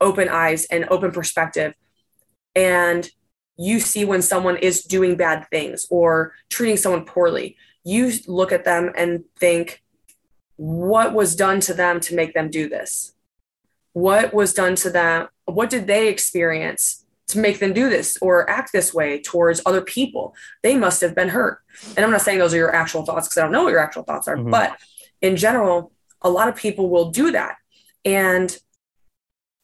[0.00, 1.74] open eyes and open perspective
[2.54, 3.10] and
[3.56, 8.64] you see when someone is doing bad things or treating someone poorly you look at
[8.64, 9.82] them and think
[10.56, 13.12] what was done to them to make them do this
[13.92, 18.48] what was done to them what did they experience to make them do this or
[18.50, 20.34] act this way towards other people.
[20.62, 21.60] They must have been hurt.
[21.96, 23.80] And I'm not saying those are your actual thoughts because I don't know what your
[23.80, 24.50] actual thoughts are, mm-hmm.
[24.50, 24.76] but
[25.22, 27.56] in general, a lot of people will do that.
[28.04, 28.56] And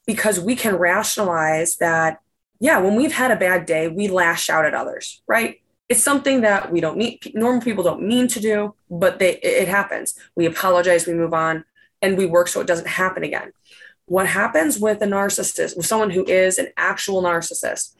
[0.05, 2.19] because we can rationalize that,
[2.59, 5.61] yeah, when we've had a bad day, we lash out at others, right?
[5.89, 9.67] It's something that we don't mean, normal people don't mean to do, but they, it
[9.67, 10.15] happens.
[10.35, 11.65] We apologize, we move on,
[12.01, 13.51] and we work so it doesn't happen again
[14.07, 17.93] what happens with a narcissist, with someone who is an actual narcissist,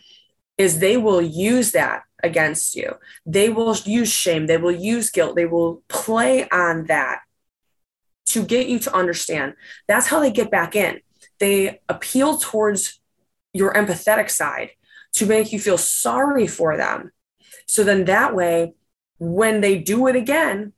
[0.58, 2.96] is they will use that against you.
[3.26, 7.20] They will use shame, they will use guilt, they will play on that
[8.28, 9.54] to get you to understand.
[9.88, 11.02] That's how they get back in.
[11.40, 13.00] They appeal towards
[13.54, 14.72] your empathetic side
[15.14, 17.12] to make you feel sorry for them.
[17.68, 18.74] So then that way,
[19.20, 20.74] when they do it again,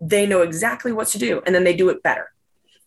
[0.00, 2.30] they know exactly what to do and then they do it better.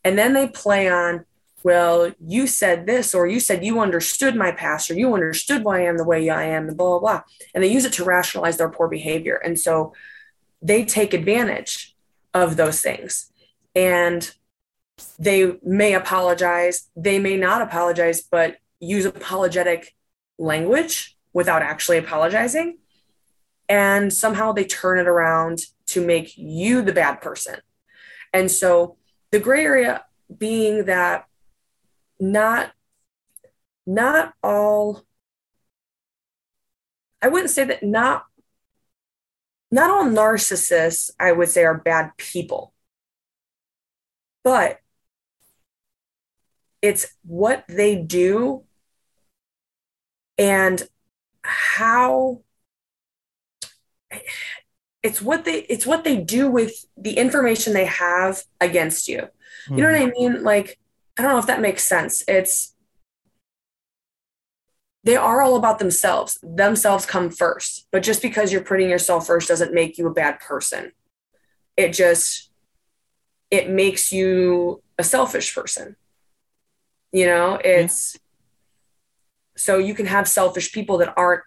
[0.04, 1.26] And then they play on
[1.63, 5.80] well, you said this, or you said you understood my past, or you understood why
[5.80, 7.22] I am the way I am, and blah, blah, blah.
[7.54, 9.36] And they use it to rationalize their poor behavior.
[9.36, 9.94] And so
[10.62, 11.96] they take advantage
[12.34, 13.32] of those things.
[13.78, 14.28] And
[15.20, 19.96] they may apologize, they may not apologize, but use apologetic
[20.40, 22.80] language without actually apologizing.
[23.70, 25.60] And somehow they turn it around
[25.90, 27.58] to make you the bad person.
[28.34, 28.98] And so
[29.30, 31.26] the gray area being that
[32.20, 32.72] not
[33.86, 35.04] not all
[37.22, 38.26] I wouldn't say that not
[39.70, 42.74] not all narcissists I would say are bad people.
[44.48, 44.80] But
[46.82, 48.64] it's what they do
[50.38, 50.88] and
[51.42, 52.44] how
[55.04, 59.28] it's what they it's what they do with the information they have against you.
[59.70, 60.12] You know what I hmm.
[60.12, 60.44] mean?
[60.46, 60.80] Like
[61.20, 62.24] I don't know if that makes sense.
[62.26, 62.74] It's
[65.04, 66.40] they are all about themselves.
[66.42, 67.86] Themselves come first.
[67.92, 70.94] But just because you're putting yourself first doesn't make you a bad person.
[71.76, 72.47] It just
[73.52, 75.96] it makes you a selfish person.
[77.12, 78.20] You know, it's yeah.
[79.56, 81.44] so you can have selfish people that aren't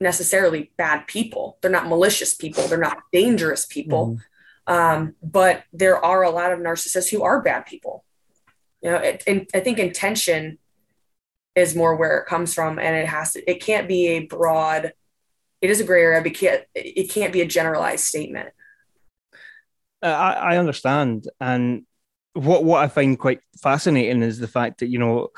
[0.00, 1.58] necessarily bad people.
[1.60, 2.66] They're not malicious people.
[2.66, 4.06] They're not dangerous people.
[4.06, 4.72] Mm-hmm.
[4.72, 8.04] Um, but there are a lot of narcissists who are bad people
[8.82, 10.58] you know it, and i think intention
[11.54, 14.92] is more where it comes from and it has to it can't be a broad
[15.60, 18.50] it is a gray area but it can't, it can't be a generalized statement
[20.02, 21.84] I, I understand, and
[22.34, 25.28] what what I find quite fascinating is the fact that you know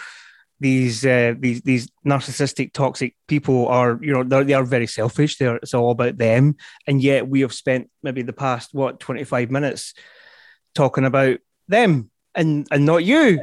[0.61, 5.37] these uh, these these narcissistic toxic people are you know they're, they are very selfish.
[5.37, 6.57] They're it's all about them.
[6.87, 9.95] And yet we have spent maybe the past what 25 minutes
[10.75, 13.41] talking about them and and not you.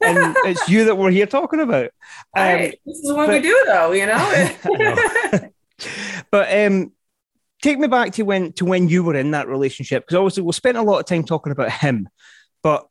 [0.00, 1.90] And it's you that we're here talking about.
[2.36, 2.80] Um, right.
[2.86, 5.50] this is what but, we do though you know, know.
[6.30, 6.92] but um
[7.62, 10.52] take me back to when to when you were in that relationship because obviously we
[10.52, 12.08] spent a lot of time talking about him
[12.62, 12.88] but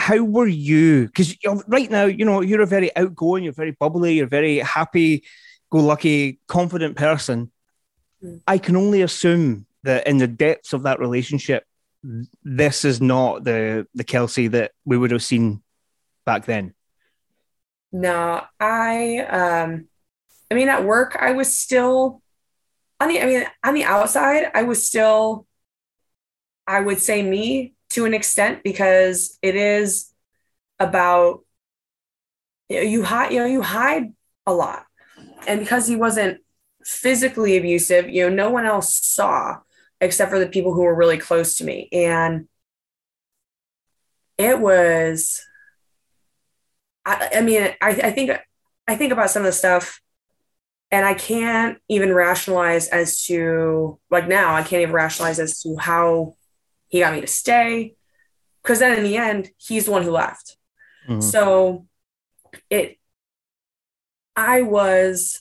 [0.00, 1.06] how were you?
[1.06, 1.36] Because
[1.68, 5.24] right now, you know, you're a very outgoing, you're very bubbly, you're very happy,
[5.70, 7.52] go lucky, confident person.
[8.24, 8.40] Mm.
[8.46, 11.64] I can only assume that in the depths of that relationship,
[12.42, 15.62] this is not the the Kelsey that we would have seen
[16.24, 16.72] back then.
[17.92, 19.88] No, I um
[20.50, 22.22] I mean at work I was still
[23.00, 25.46] on the I mean on the outside I was still
[26.66, 30.12] I would say me to an extent because it is
[30.78, 31.40] about
[32.68, 34.12] you, know, you hide you know you hide
[34.46, 34.86] a lot.
[35.46, 36.40] And because he wasn't
[36.84, 39.58] physically abusive you know no one else saw
[40.00, 41.88] except for the people who were really close to me.
[41.92, 42.48] And
[44.40, 45.42] it was
[47.04, 48.30] i, I mean I, I think
[48.88, 50.00] i think about some of the stuff
[50.90, 55.76] and i can't even rationalize as to like now i can't even rationalize as to
[55.76, 56.34] how
[56.90, 57.94] he got me to stay.
[58.62, 60.56] Because then in the end, he's the one who left.
[61.08, 61.20] Mm-hmm.
[61.20, 61.86] So
[62.68, 62.98] it,
[64.36, 65.40] I was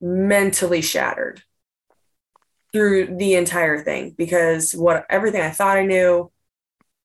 [0.00, 1.42] mentally shattered
[2.72, 6.32] through the entire thing because what everything I thought I knew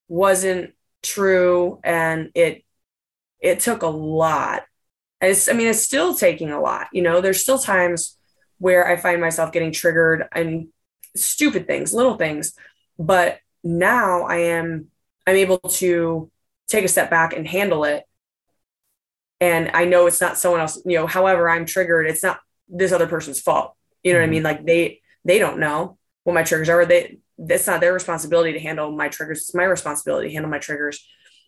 [0.08, 2.64] wasn't true and it
[3.40, 4.64] it took a lot.
[5.22, 6.88] It's, I mean, it's still taking a lot.
[6.94, 8.18] You know, there's still times
[8.58, 10.68] where I find myself getting triggered and
[11.16, 12.54] stupid things, little things
[13.00, 14.88] but now I am
[15.26, 16.30] I'm able to
[16.68, 18.04] take a step back and handle it.
[19.40, 22.92] And I know it's not someone else, you know, however I'm triggered, it's not this
[22.92, 23.74] other person's fault.
[24.04, 24.24] You know mm-hmm.
[24.24, 24.44] what I mean?
[24.44, 26.86] Like they they don't know what my triggers are.
[26.86, 29.40] They it's not their responsibility to handle my triggers.
[29.40, 31.08] It's my responsibility to handle my triggers.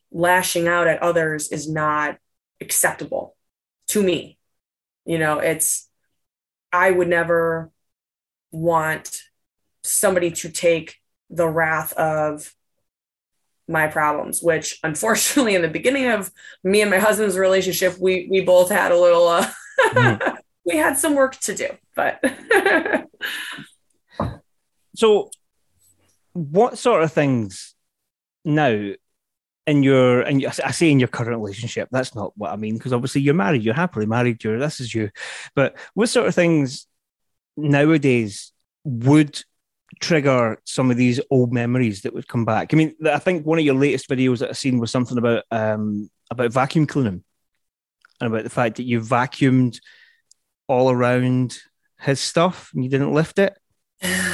[0.10, 2.18] Lashing out at others is not
[2.62, 3.36] acceptable
[3.92, 4.38] to me.
[5.06, 5.90] You know, it's
[6.72, 7.72] I would never
[8.52, 9.22] want
[9.84, 10.98] somebody to take
[11.30, 12.54] the wrath of
[13.68, 16.30] my problems which unfortunately in the beginning of
[16.64, 19.50] me and my husband's relationship we we both had a little uh,
[19.80, 20.38] mm.
[20.66, 22.20] we had some work to do but
[24.96, 25.32] so
[26.34, 27.74] what sort of things
[28.44, 28.92] now
[29.72, 32.94] in your and I say in your current relationship that's not what I mean because
[32.94, 35.10] obviously you're married you're happily married you're this is you
[35.56, 36.88] but what sort of things
[37.58, 38.52] nowadays
[38.84, 39.42] would
[40.00, 42.74] trigger some of these old memories that would come back.
[42.74, 45.44] I mean, I think one of your latest videos that I've seen was something about
[45.52, 47.24] um, about vacuum cleaning
[48.20, 49.80] and about the fact that you vacuumed
[50.68, 51.58] all around
[52.00, 53.58] his stuff and you didn't lift it.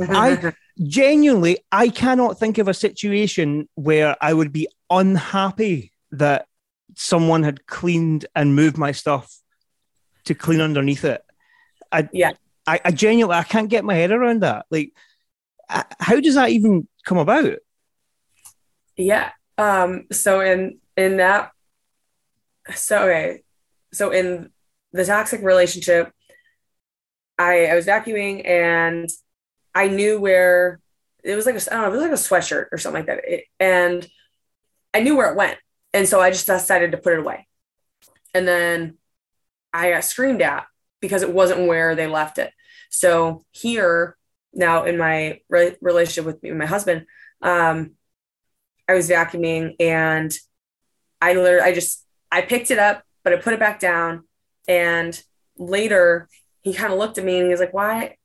[0.00, 6.46] I genuinely, I cannot think of a situation where I would be unhappy that
[6.94, 9.32] someone had cleaned and moved my stuff
[10.24, 11.22] to clean underneath it.
[11.90, 12.32] I, yeah.
[12.66, 14.66] I, I genuinely I can't get my head around that.
[14.70, 14.92] Like,
[15.68, 17.58] how does that even come about?
[18.96, 19.30] Yeah.
[19.56, 20.06] Um.
[20.12, 21.52] So in in that,
[22.74, 23.42] so okay,
[23.92, 24.50] so in
[24.92, 26.12] the toxic relationship,
[27.38, 29.08] I I was vacuuming and
[29.78, 30.80] I knew where
[31.22, 33.06] it was like a I don't know it was like a sweatshirt or something like
[33.06, 34.06] that, it, and
[34.92, 35.58] I knew where it went,
[35.92, 37.46] and so I just decided to put it away,
[38.34, 38.98] and then
[39.72, 40.66] I got screamed at
[41.00, 42.52] because it wasn't where they left it.
[42.90, 44.16] So here
[44.52, 47.06] now in my re- relationship with me, my husband,
[47.42, 47.92] um,
[48.88, 50.36] I was vacuuming and
[51.20, 54.24] I literally, I just, I picked it up, but I put it back down.
[54.66, 55.20] And
[55.56, 56.28] later
[56.62, 58.16] he kind of looked at me and he was like, why,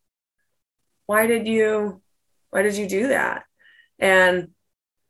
[1.05, 2.01] why did you,
[2.49, 3.43] why did you do that?
[3.99, 4.49] And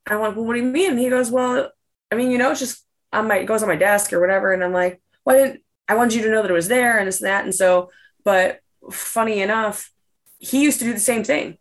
[0.07, 0.91] I'm like, well, what do you mean?
[0.91, 1.71] And he goes, well,
[2.11, 4.53] I mean, you know, it's just on my, it goes on my desk or whatever.
[4.53, 7.07] And I'm like, why didn't, I wanted you to know that it was there and
[7.07, 7.43] it's and that.
[7.43, 7.91] And so,
[8.23, 8.59] but
[8.91, 9.91] funny enough,
[10.39, 11.57] he used to do the same thing.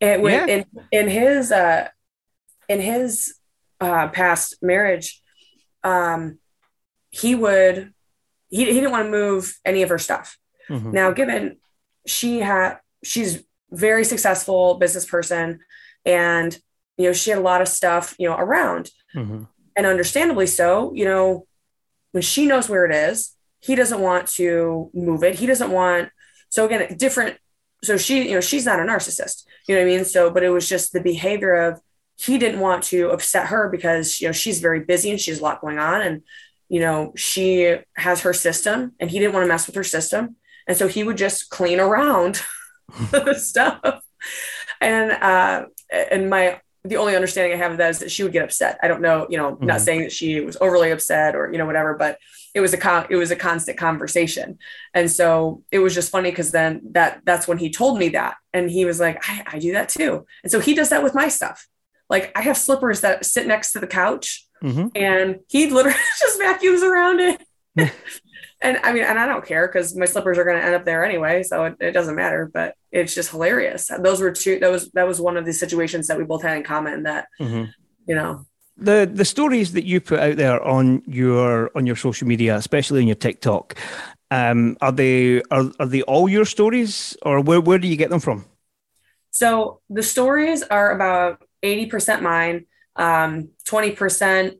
[0.00, 0.46] It, yeah.
[0.46, 1.88] in, in his uh,
[2.68, 3.34] in his
[3.80, 5.22] uh, past marriage,
[5.82, 6.38] um,
[7.10, 7.94] he would
[8.50, 10.38] he, he didn't want to move any of her stuff.
[10.68, 10.92] Mm-hmm.
[10.92, 11.56] Now, given
[12.06, 15.60] she had she's very successful business person,
[16.04, 16.58] and
[16.96, 19.44] you know she had a lot of stuff you know around, mm-hmm.
[19.76, 20.92] and understandably so.
[20.94, 21.46] You know,
[22.12, 25.36] when she knows where it is, he doesn't want to move it.
[25.36, 26.10] He doesn't want.
[26.48, 27.38] So again, different
[27.86, 30.04] so she, you know, she's not a narcissist, you know what I mean?
[30.04, 31.80] So, but it was just the behavior of
[32.16, 35.40] he didn't want to upset her because, you know, she's very busy and she has
[35.40, 36.00] a lot going on.
[36.00, 36.22] And,
[36.68, 40.36] you know, she has her system and he didn't want to mess with her system.
[40.66, 42.42] And so he would just clean around
[43.36, 44.02] stuff.
[44.80, 48.32] And, uh, and my, the only understanding I have of that is that she would
[48.32, 48.78] get upset.
[48.82, 49.66] I don't know, you know, mm-hmm.
[49.66, 52.18] not saying that she was overly upset or, you know, whatever, but
[52.54, 54.58] it was a con- it was a constant conversation.
[54.94, 58.36] And so it was just funny because then that that's when he told me that.
[58.52, 60.26] And he was like, I, I do that too.
[60.42, 61.66] And so he does that with my stuff.
[62.08, 64.88] Like I have slippers that sit next to the couch mm-hmm.
[64.94, 67.42] and he literally just vacuums around it.
[68.60, 70.84] and I mean, and I don't care because my slippers are going to end up
[70.84, 72.50] there anyway, so it, it, doesn't matter.
[72.52, 73.90] But it's just hilarious.
[73.98, 74.58] Those were two.
[74.58, 77.02] That was that was one of the situations that we both had in common.
[77.02, 77.70] That mm-hmm.
[78.06, 78.46] you know,
[78.76, 83.00] the the stories that you put out there on your on your social media, especially
[83.00, 83.76] on your TikTok,
[84.30, 88.08] um, are they are are they all your stories, or where where do you get
[88.08, 88.46] them from?
[89.30, 92.64] So the stories are about eighty percent mine,
[92.96, 94.54] um, twenty percent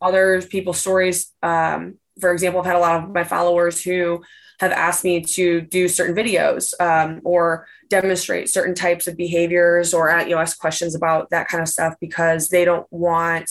[0.00, 1.32] other people's stories.
[1.42, 4.22] Um, for example, I've had a lot of my followers who
[4.60, 10.10] have asked me to do certain videos um, or demonstrate certain types of behaviors or
[10.20, 13.50] you know ask questions about that kind of stuff because they don't want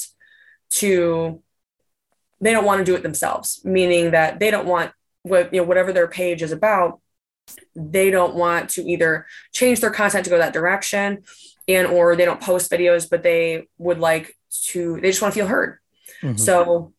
[0.70, 1.42] to
[2.42, 4.92] they don't want to do it themselves meaning that they don't want
[5.24, 7.00] what you know whatever their page is about
[7.76, 11.24] they don't want to either change their content to go that direction
[11.68, 15.40] and or they don't post videos but they would like to they just want to
[15.40, 15.80] feel heard
[16.22, 16.38] mm-hmm.
[16.38, 16.94] so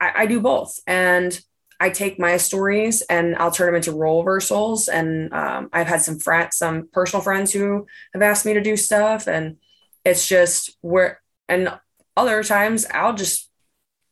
[0.00, 0.78] I, I do both.
[0.86, 1.38] And
[1.80, 4.88] I take my stories and I'll turn them into role reversals.
[4.88, 8.76] And um, I've had some friends, some personal friends who have asked me to do
[8.76, 9.26] stuff.
[9.26, 9.56] And
[10.04, 11.78] it's just where, and
[12.16, 13.50] other times I'll just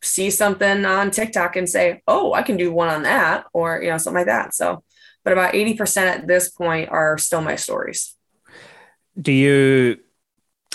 [0.03, 3.91] see something on TikTok and say, oh, I can do one on that or, you
[3.91, 4.55] know, something like that.
[4.55, 4.83] So,
[5.24, 8.16] but about 80% at this point are still my stories.
[9.20, 9.99] Do you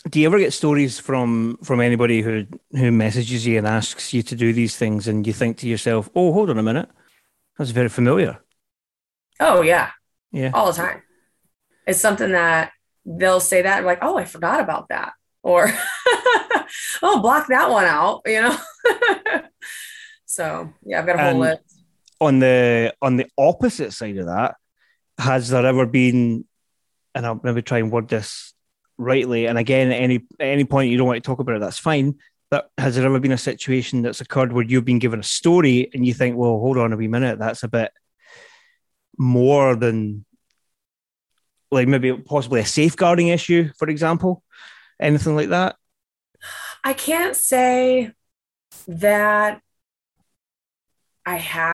[0.10, 4.22] do you ever get stories from from anybody who who messages you and asks you
[4.24, 6.90] to do these things and you think to yourself oh hold on a minute.
[7.58, 8.40] That's very familiar.
[9.40, 9.92] Oh yeah.
[10.32, 10.52] Yeah.
[10.54, 11.02] All the time.
[11.88, 12.72] It's something that
[13.06, 15.14] they'll say that like oh i forgot about that.
[15.44, 15.72] Or
[17.02, 18.58] oh block that one out you know?
[20.26, 21.84] So yeah i've got a whole and list.
[22.22, 24.56] on the on the opposite side of that
[25.18, 26.46] has there ever been
[27.16, 28.47] and i'll maybe try and word this
[28.98, 31.60] rightly, and again, at any at any point you don't want to talk about it,
[31.60, 32.16] that's fine.
[32.50, 35.90] But has there ever been a situation that's occurred where you've been given a story
[35.94, 37.92] and you think, well, hold on a wee minute, that's a bit
[39.18, 40.26] more than
[41.72, 44.44] like maybe possibly a safeguarding issue, for example,
[45.00, 45.76] anything like that?
[46.84, 48.12] I can't say
[48.88, 49.62] that
[51.26, 51.74] I have.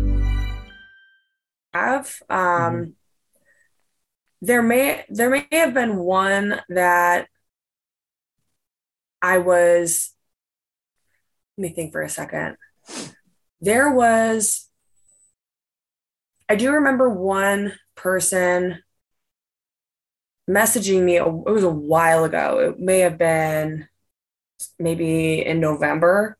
[1.73, 2.89] Have um, mm-hmm.
[4.41, 7.27] there may there may have been one that
[9.21, 10.13] I was
[11.57, 12.57] let me think for a second.
[13.61, 14.67] there was
[16.49, 18.83] I do remember one person
[20.49, 22.59] messaging me, it was a while ago.
[22.59, 23.87] It may have been
[24.77, 26.37] maybe in November,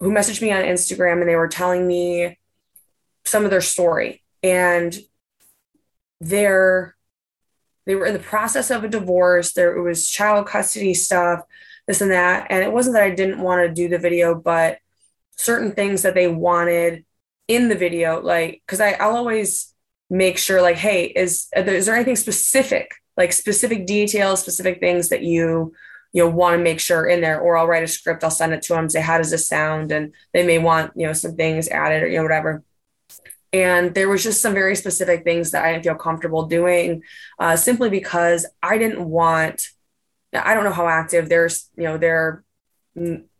[0.00, 2.38] who messaged me on Instagram and they were telling me
[3.24, 4.21] some of their story.
[4.42, 4.96] And
[6.20, 6.96] they're
[7.84, 9.52] they were in the process of a divorce.
[9.52, 11.40] There it was child custody stuff,
[11.86, 12.46] this and that.
[12.50, 14.78] And it wasn't that I didn't want to do the video, but
[15.36, 17.04] certain things that they wanted
[17.48, 19.74] in the video like because i'll always
[20.08, 25.22] make sure like hey is is there anything specific like specific details specific things that
[25.22, 25.72] you
[26.12, 28.52] you know want to make sure in there or i'll write a script i'll send
[28.52, 31.34] it to them say how does this sound and they may want you know some
[31.34, 32.62] things added or you know whatever
[33.52, 37.02] and there was just some very specific things that i didn't feel comfortable doing
[37.38, 39.68] uh, simply because i didn't want
[40.32, 42.44] i don't know how active there's you know their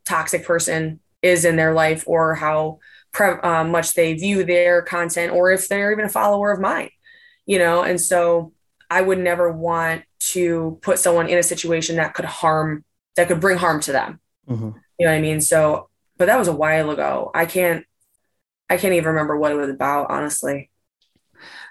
[0.04, 2.78] toxic person is in their life or how
[3.12, 6.90] pre- uh, much they view their content or if they're even a follower of mine,
[7.46, 7.82] you know?
[7.82, 8.52] And so
[8.90, 10.02] I would never want
[10.32, 12.84] to put someone in a situation that could harm,
[13.16, 14.20] that could bring harm to them.
[14.48, 14.70] Mm-hmm.
[14.98, 15.40] You know what I mean?
[15.40, 15.88] So,
[16.18, 17.30] but that was a while ago.
[17.34, 17.86] I can't,
[18.68, 20.70] I can't even remember what it was about, honestly.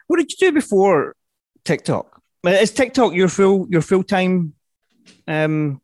[0.08, 1.16] What did you do before
[1.64, 2.22] TikTok?
[2.46, 4.54] Is TikTok your full your full time
[5.28, 5.82] um,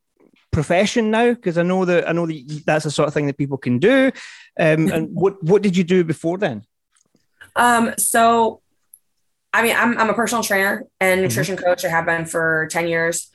[0.52, 1.34] profession now?
[1.34, 3.80] Because I know that I know that that's the sort of thing that people can
[3.80, 4.12] do.
[4.60, 6.66] Um, and what what did you do before then?
[7.56, 8.62] Um, so,
[9.54, 11.24] I mean, I'm I'm a personal trainer and mm-hmm.
[11.24, 11.66] nutrition mm-hmm.
[11.66, 11.86] coach.
[11.86, 13.30] I have been for ten years,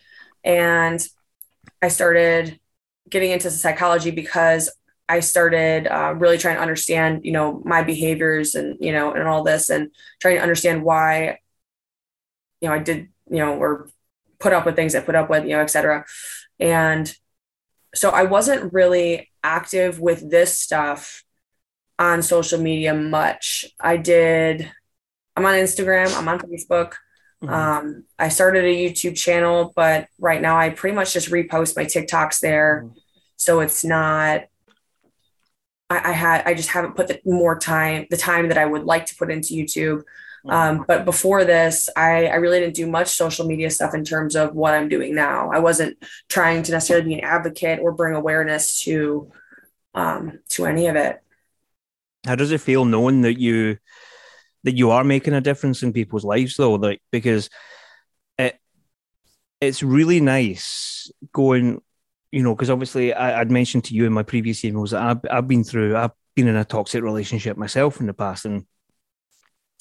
[0.45, 1.01] and
[1.81, 2.59] I started
[3.09, 4.71] getting into psychology because
[5.09, 9.29] I started uh, really trying to understand, you know, my behaviors and you know, and
[9.29, 9.91] all this, and
[10.21, 11.39] trying to understand why,
[12.61, 13.89] you know, I did, you know, or
[14.39, 16.05] put up with things I put up with, you know, et cetera.
[16.59, 17.15] And
[17.95, 21.25] so I wasn't really active with this stuff
[21.99, 23.67] on social media much.
[23.79, 24.71] I did,
[25.37, 26.95] I'm on Instagram, I'm on Facebook.
[27.43, 27.53] Mm-hmm.
[27.53, 31.85] Um, I started a YouTube channel, but right now I pretty much just repost my
[31.85, 32.85] TikToks there.
[32.85, 32.99] Mm-hmm.
[33.37, 34.45] So it's not,
[35.93, 38.85] I, I, had, I just haven't put the more time, the time that I would
[38.85, 40.03] like to put into YouTube.
[40.49, 44.35] Um, but before this, I, I really didn't do much social media stuff in terms
[44.35, 45.51] of what I'm doing now.
[45.53, 49.31] I wasn't trying to necessarily be an advocate or bring awareness to
[49.95, 51.23] um, to any of it.
[52.27, 53.79] How does it feel knowing that you
[54.65, 56.75] that you are making a difference in people's lives, though?
[56.75, 57.49] Like because
[58.39, 58.59] it
[59.61, 61.83] it's really nice going,
[62.33, 65.21] you know, because obviously I, would mentioned to you in my previous emails that I've,
[65.31, 68.67] I've been through, I've been in a toxic relationship myself in the past, and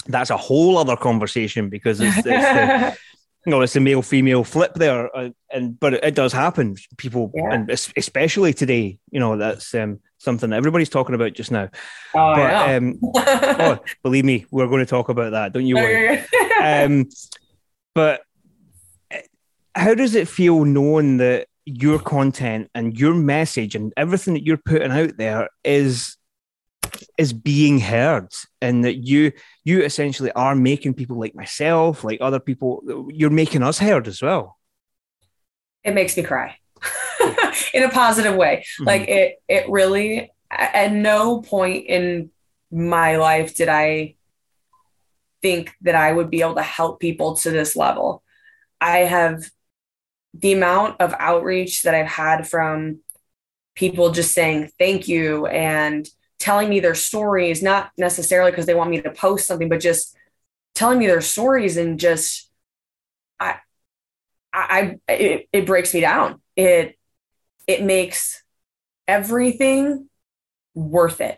[0.05, 2.97] that's a whole other conversation because it's, it's the,
[3.45, 6.75] you know, it's a male female flip there, uh, and but it, it, does happen.
[6.97, 7.53] People, yeah.
[7.53, 11.69] and especially today, you know, that's um, something that everybody's talking about just now.
[12.13, 15.53] Oh, but, um, oh, believe me, we're going to talk about that.
[15.53, 16.21] Don't you worry.
[16.61, 17.07] um,
[17.95, 18.23] but
[19.09, 19.21] eh,
[19.73, 24.57] how does it feel knowing that your content and your message and everything that you're
[24.57, 26.17] putting out there is
[27.17, 28.27] is being heard
[28.61, 29.31] and that you
[29.63, 34.21] you essentially are making people like myself like other people you're making us heard as
[34.21, 34.57] well.
[35.83, 36.57] It makes me cry.
[37.73, 38.65] In a positive way.
[38.75, 38.83] Mm-hmm.
[38.85, 42.29] like it it really at no point in
[42.71, 44.15] my life did i
[45.41, 48.23] think that i would be able to help people to this level.
[48.79, 49.49] I have
[50.33, 52.99] the amount of outreach that i've had from
[53.75, 56.07] people just saying thank you and
[56.41, 60.15] telling me their stories, not necessarily because they want me to post something, but just
[60.73, 62.49] telling me their stories and just
[63.39, 63.55] I
[64.51, 66.41] I it, it breaks me down.
[66.55, 66.97] It
[67.67, 68.43] it makes
[69.07, 70.09] everything
[70.73, 71.37] worth it.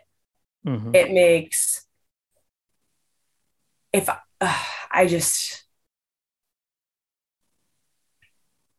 [0.66, 0.94] Mm-hmm.
[0.94, 1.84] It makes
[3.92, 4.16] if uh,
[4.90, 5.63] I just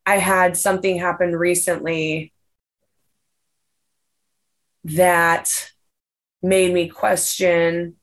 [0.06, 2.32] I had something happen recently
[4.84, 5.72] that
[6.42, 7.96] made me question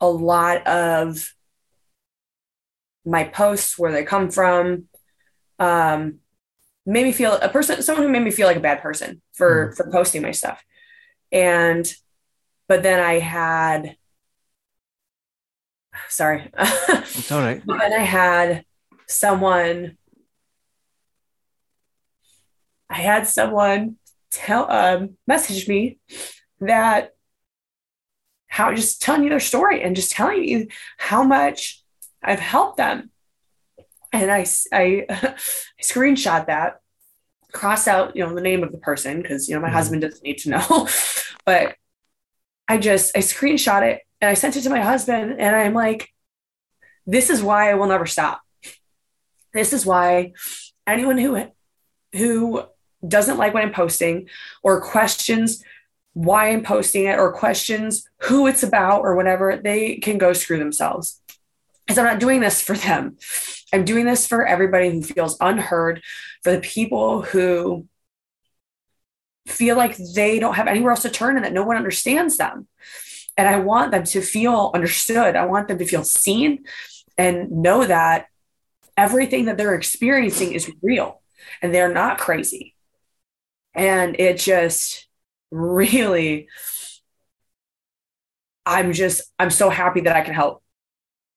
[0.00, 1.34] a lot of
[3.06, 4.84] my posts, where they come from.
[5.58, 6.18] Um,
[6.84, 9.70] made me feel a person, someone who made me feel like a bad person for
[9.70, 9.76] mm.
[9.76, 10.62] for posting my stuff.
[11.32, 11.90] And
[12.68, 13.96] but then I had
[16.08, 16.50] sorry.
[16.58, 17.62] it's all right.
[17.64, 18.64] But then I had
[19.06, 19.96] someone
[22.90, 23.96] I had someone
[24.30, 25.98] tell um message me
[26.60, 27.14] that
[28.50, 30.66] how just telling you their story and just telling you
[30.98, 31.82] how much
[32.22, 33.10] I've helped them.
[34.12, 35.34] And I, I, I
[35.82, 36.80] screenshot that,
[37.52, 39.76] cross out, you know, the name of the person because, you know, my mm-hmm.
[39.76, 40.88] husband doesn't need to know.
[41.46, 41.76] but
[42.68, 46.08] I just, I screenshot it and I sent it to my husband and I'm like,
[47.06, 48.40] this is why I will never stop.
[49.54, 50.32] This is why
[50.88, 51.46] anyone who,
[52.12, 52.64] who
[53.06, 54.28] doesn't like what I'm posting
[54.62, 55.62] or questions
[56.12, 60.58] why I'm posting it or questions who it's about or whatever, they can go screw
[60.58, 61.20] themselves.
[61.86, 63.16] Because I'm not doing this for them.
[63.72, 66.02] I'm doing this for everybody who feels unheard,
[66.42, 67.86] for the people who
[69.46, 72.68] feel like they don't have anywhere else to turn and that no one understands them.
[73.36, 75.36] And I want them to feel understood.
[75.36, 76.64] I want them to feel seen
[77.16, 78.26] and know that
[78.96, 81.22] everything that they're experiencing is real
[81.62, 82.74] and they're not crazy.
[83.74, 85.06] And it just
[85.50, 86.48] really,
[88.66, 90.62] I'm just, I'm so happy that I can help.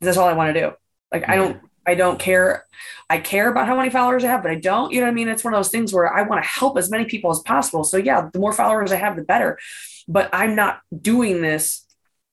[0.01, 0.71] That's all I want to do.
[1.11, 2.65] Like, I don't, I don't care.
[3.09, 5.15] I care about how many followers I have, but I don't, you know what I
[5.15, 5.27] mean?
[5.27, 7.83] It's one of those things where I want to help as many people as possible.
[7.83, 9.59] So yeah, the more followers I have, the better.
[10.07, 11.85] But I'm not doing this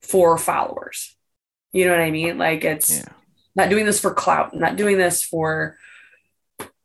[0.03, 1.17] for followers.
[1.73, 2.39] You know what I mean?
[2.39, 3.05] Like it's yeah.
[3.55, 5.77] not doing this for clout, I'm not doing this for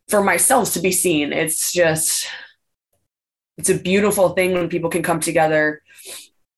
[0.08, 1.34] for myself to be seen.
[1.34, 2.28] It's just
[3.58, 5.82] it's a beautiful thing when people can come together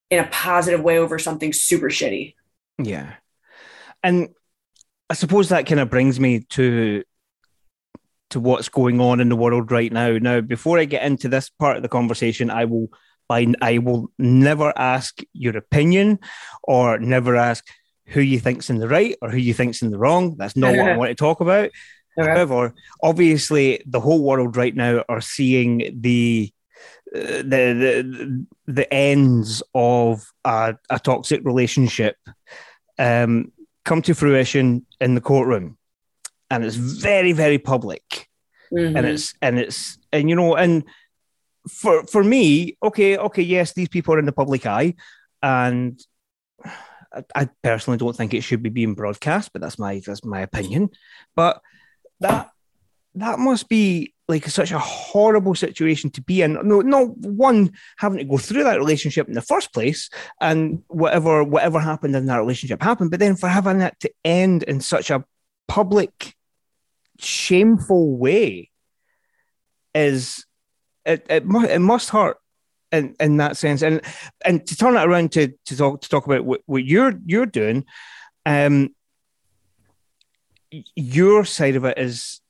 [0.09, 2.35] in a positive way over something super shitty.
[2.77, 3.13] Yeah.
[4.03, 4.29] And
[5.09, 7.03] I suppose that kind of brings me to
[8.31, 10.17] to what's going on in the world right now.
[10.17, 12.89] Now, before I get into this part of the conversation, I will
[13.29, 16.19] I, I will never ask your opinion
[16.63, 17.65] or never ask
[18.07, 20.35] who you think's in the right or who you think's in the wrong.
[20.37, 21.71] That's not what I want to talk about.
[22.17, 22.73] However,
[23.03, 26.51] obviously, the whole world right now are seeing the
[27.13, 32.15] the the the ends of a, a toxic relationship
[32.99, 33.51] um,
[33.85, 35.77] come to fruition in the courtroom,
[36.49, 38.27] and it's very very public,
[38.71, 38.95] mm-hmm.
[38.95, 40.83] and it's and it's and you know and
[41.69, 44.95] for for me, okay, okay, yes, these people are in the public eye,
[45.41, 45.99] and
[47.13, 50.41] I, I personally don't think it should be being broadcast, but that's my that's my
[50.41, 50.89] opinion.
[51.35, 51.61] But
[52.19, 52.49] that
[53.15, 56.53] that must be like such a horrible situation to be in.
[56.67, 60.09] No, no one having to go through that relationship in the first place,
[60.41, 63.11] and whatever whatever happened in that relationship happened.
[63.11, 65.23] But then for having that to end in such a
[65.67, 66.35] public,
[67.19, 68.69] shameful way,
[69.95, 70.45] is
[71.05, 72.37] it it, it must hurt
[72.91, 73.81] in, in that sense.
[73.81, 74.01] And
[74.43, 77.45] and to turn it around to to talk to talk about what, what you're you're
[77.45, 77.85] doing,
[78.45, 78.93] um,
[80.95, 82.41] your side of it is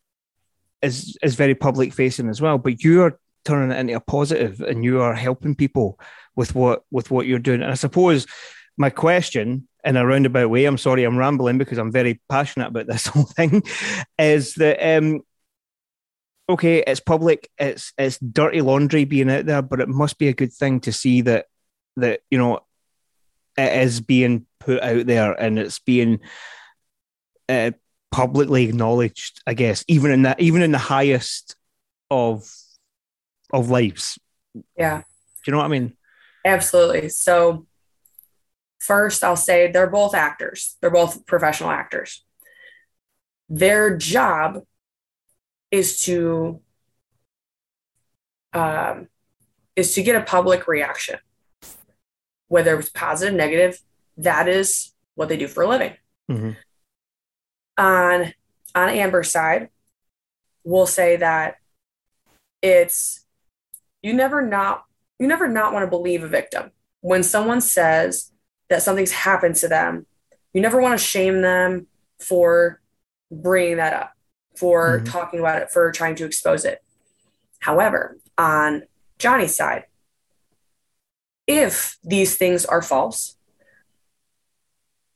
[0.82, 2.57] is is very public facing as well.
[2.57, 5.99] But you're turning it into a positive, and you are helping people
[6.36, 7.61] with what with what you're doing.
[7.61, 8.25] And I suppose
[8.78, 12.88] my question in a roundabout way, I'm sorry, I'm rambling because I'm very passionate about
[12.88, 13.63] this whole thing,
[14.19, 15.21] is that um,
[16.49, 20.34] okay, it's public, it's it's dirty laundry being out there, but it must be a
[20.34, 21.45] good thing to see that
[21.97, 22.59] that you know
[23.57, 26.19] it is being put out there and it's being
[27.49, 27.71] uh,
[28.12, 31.55] publicly acknowledged, I guess, even in that, even in the highest
[32.10, 32.49] of
[33.51, 34.20] of lives.
[34.78, 34.99] Yeah.
[34.99, 35.03] Do
[35.45, 35.95] you know what I mean?
[36.45, 37.10] Absolutely.
[37.10, 37.68] So
[38.80, 40.78] first I'll say they're both actors.
[40.82, 42.24] They're both professional actors.
[43.49, 44.64] Their job
[45.72, 46.62] is to
[48.53, 49.08] um,
[49.76, 51.20] is to get a public reaction,
[52.47, 53.80] whether it's positive, negative.
[54.18, 55.93] That is what they do for a living.
[56.30, 56.51] Mm-hmm
[57.78, 58.34] on
[58.75, 59.69] on Amber's side,
[60.63, 61.57] we'll say that
[62.61, 63.25] it's
[64.01, 64.86] you never not
[65.19, 66.71] you never not want to believe a victim.
[67.01, 68.32] When someone says
[68.69, 70.05] that something's happened to them,
[70.53, 71.88] you never want to shame them
[72.19, 72.82] for
[73.32, 74.13] bringing that up,
[74.55, 75.05] for mm-hmm.
[75.05, 76.84] talking about it, for trying to expose it.
[77.59, 78.84] However, on
[79.17, 79.86] Johnny's side,
[81.47, 83.38] if these things are false,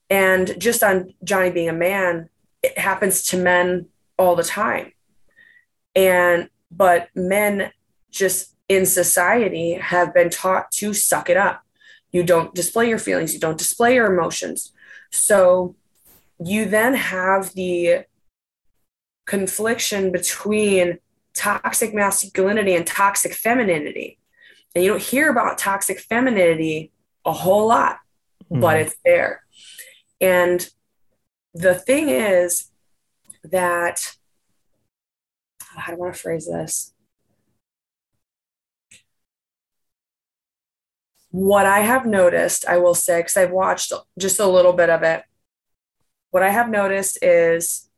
[0.09, 2.29] and just on Johnny being a man,
[2.63, 3.87] it happens to men
[4.17, 4.93] all the time.
[5.95, 7.71] And, but men
[8.11, 11.63] just in society have been taught to suck it up.
[12.11, 14.71] You don't display your feelings, you don't display your emotions.
[15.11, 15.75] So
[16.43, 18.05] you then have the
[19.25, 20.99] confliction between
[21.33, 24.17] toxic masculinity and toxic femininity.
[24.73, 26.91] And you don't hear about toxic femininity
[27.25, 27.99] a whole lot,
[28.51, 28.61] mm.
[28.61, 29.43] but it's there.
[30.19, 30.67] And
[31.53, 32.71] the thing is
[33.43, 34.15] that
[35.59, 36.93] how do I want to phrase this?
[41.31, 45.01] What I have noticed, I will say, because I've watched just a little bit of
[45.03, 45.23] it.
[46.31, 47.89] What I have noticed is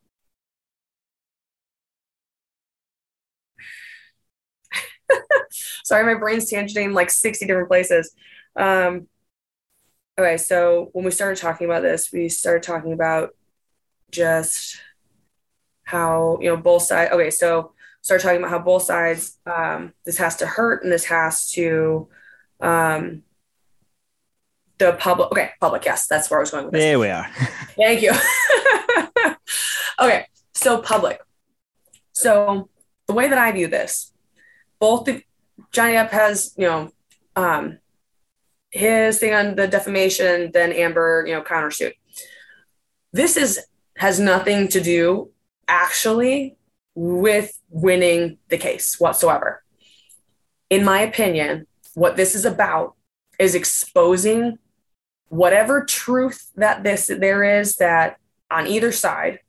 [5.83, 8.13] sorry, my brain's tangenting like 60 different places.
[8.55, 9.07] Um,
[10.19, 13.31] okay, so when we started talking about this, we started talking about
[14.13, 14.77] just
[15.83, 17.11] how, you know, both sides.
[17.11, 21.05] Okay, so start talking about how both sides, um, this has to hurt and this
[21.05, 22.07] has to,
[22.61, 23.23] um,
[24.77, 25.31] the public.
[25.31, 25.85] Okay, public.
[25.85, 26.83] Yes, that's where I was going with this.
[26.83, 27.27] There we are.
[27.75, 28.11] Thank you.
[29.99, 31.21] okay, so public.
[32.13, 32.69] So
[33.07, 34.13] the way that I view this,
[34.79, 35.23] both the
[35.71, 36.91] Johnny Depp has, you know,
[37.35, 37.79] um,
[38.71, 41.93] his thing on the defamation, then Amber, you know, countersuit.
[43.11, 43.59] This is
[43.97, 45.31] has nothing to do
[45.67, 46.55] actually
[46.95, 49.63] with winning the case whatsoever.
[50.69, 52.95] In my opinion, what this is about
[53.39, 54.57] is exposing
[55.29, 58.17] whatever truth that this there is that
[58.51, 59.39] on either side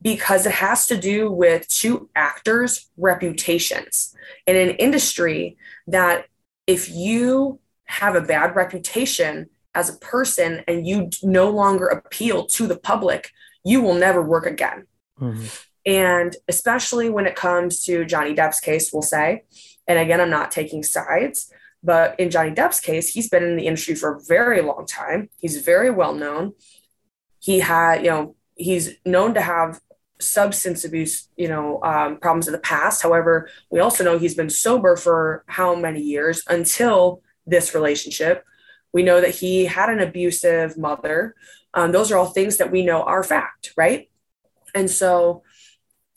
[0.00, 4.14] because it has to do with two actors reputations
[4.46, 6.26] in an industry that
[6.66, 12.66] if you have a bad reputation as a person and you no longer appeal to
[12.66, 13.32] the public
[13.64, 14.86] you will never work again
[15.20, 15.44] mm-hmm.
[15.86, 19.44] and especially when it comes to johnny depp's case we'll say
[19.86, 21.52] and again i'm not taking sides
[21.82, 25.28] but in johnny depp's case he's been in the industry for a very long time
[25.38, 26.52] he's very well known
[27.38, 29.80] he had you know he's known to have
[30.20, 33.02] substance abuse, you know, um, problems in the past.
[33.02, 38.44] However, we also know he's been sober for how many years until this relationship.
[38.92, 41.34] We know that he had an abusive mother.
[41.74, 44.08] Um, those are all things that we know are fact, right?
[44.74, 45.42] And so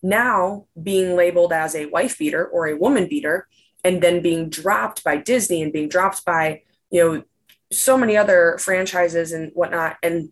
[0.03, 3.47] now being labeled as a wife beater or a woman beater,
[3.83, 7.23] and then being dropped by Disney and being dropped by, you know,
[7.71, 10.29] so many other franchises and whatnot, and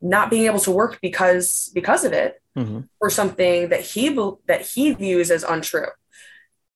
[0.00, 2.80] not being able to work because because of it mm-hmm.
[3.00, 4.08] or something that he
[4.46, 5.86] that he views as untrue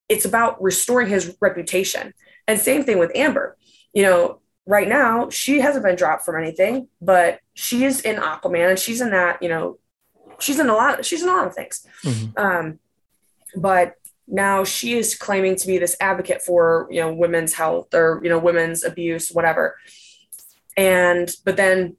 [0.08, 2.12] it's about restoring his reputation
[2.46, 3.56] and same thing with amber
[3.92, 8.78] you know right now she hasn't been dropped from anything but she's in aquaman and
[8.78, 9.78] she's in that you know
[10.38, 12.38] she's in a lot she's in a lot of things mm-hmm.
[12.38, 12.78] um
[13.56, 13.94] but
[14.26, 18.28] now she is claiming to be this advocate for you know women's health or you
[18.28, 19.76] know women's abuse whatever
[20.76, 21.96] and but then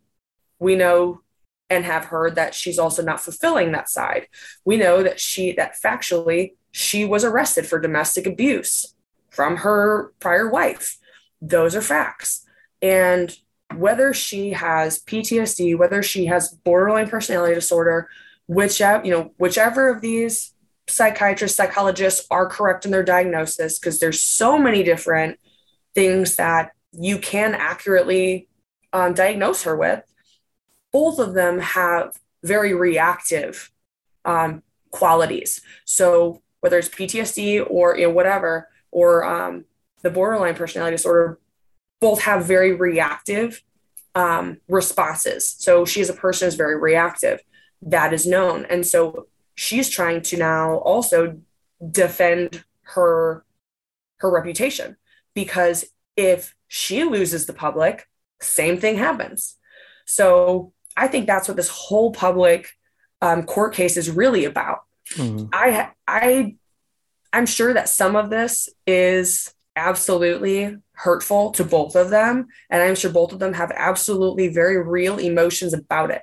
[0.60, 1.22] we know
[1.70, 4.28] and have heard that she's also not fulfilling that side.
[4.64, 8.93] We know that she that factually she was arrested for domestic abuse
[9.30, 10.97] from her prior wife.
[11.41, 12.45] Those are facts.
[12.82, 13.36] And
[13.74, 18.09] whether she has PTSD, whether she has borderline personality disorder,
[18.47, 20.53] whichever, you know, whichever of these
[20.88, 25.39] psychiatrists, psychologists are correct in their diagnosis, because there's so many different
[25.93, 28.47] things that you can accurately
[28.93, 30.03] um, diagnose her with
[30.95, 33.70] both of them have very reactive
[34.24, 35.59] um, qualities.
[35.84, 39.66] So whether it's PTSD or you know whatever, or um,
[40.03, 41.38] the borderline personality disorder,
[42.02, 43.62] both have very reactive
[44.14, 45.56] um, responses.
[45.58, 47.41] So she is a person who's very reactive.
[47.82, 51.38] That is known, and so she's trying to now also
[51.91, 53.43] defend her
[54.18, 54.96] her reputation
[55.34, 55.86] because
[56.16, 58.08] if she loses the public,
[58.41, 59.58] same thing happens.
[60.06, 62.70] So I think that's what this whole public
[63.22, 64.84] um, court case is really about.
[65.12, 65.48] Mm-hmm.
[65.54, 66.56] I I
[67.34, 72.96] I'm sure that some of this is absolutely hurtful to both of them, and I'm
[72.96, 76.22] sure both of them have absolutely very real emotions about it.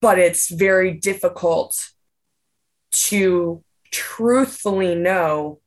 [0.00, 1.76] But it's very difficult
[2.92, 5.60] to truthfully know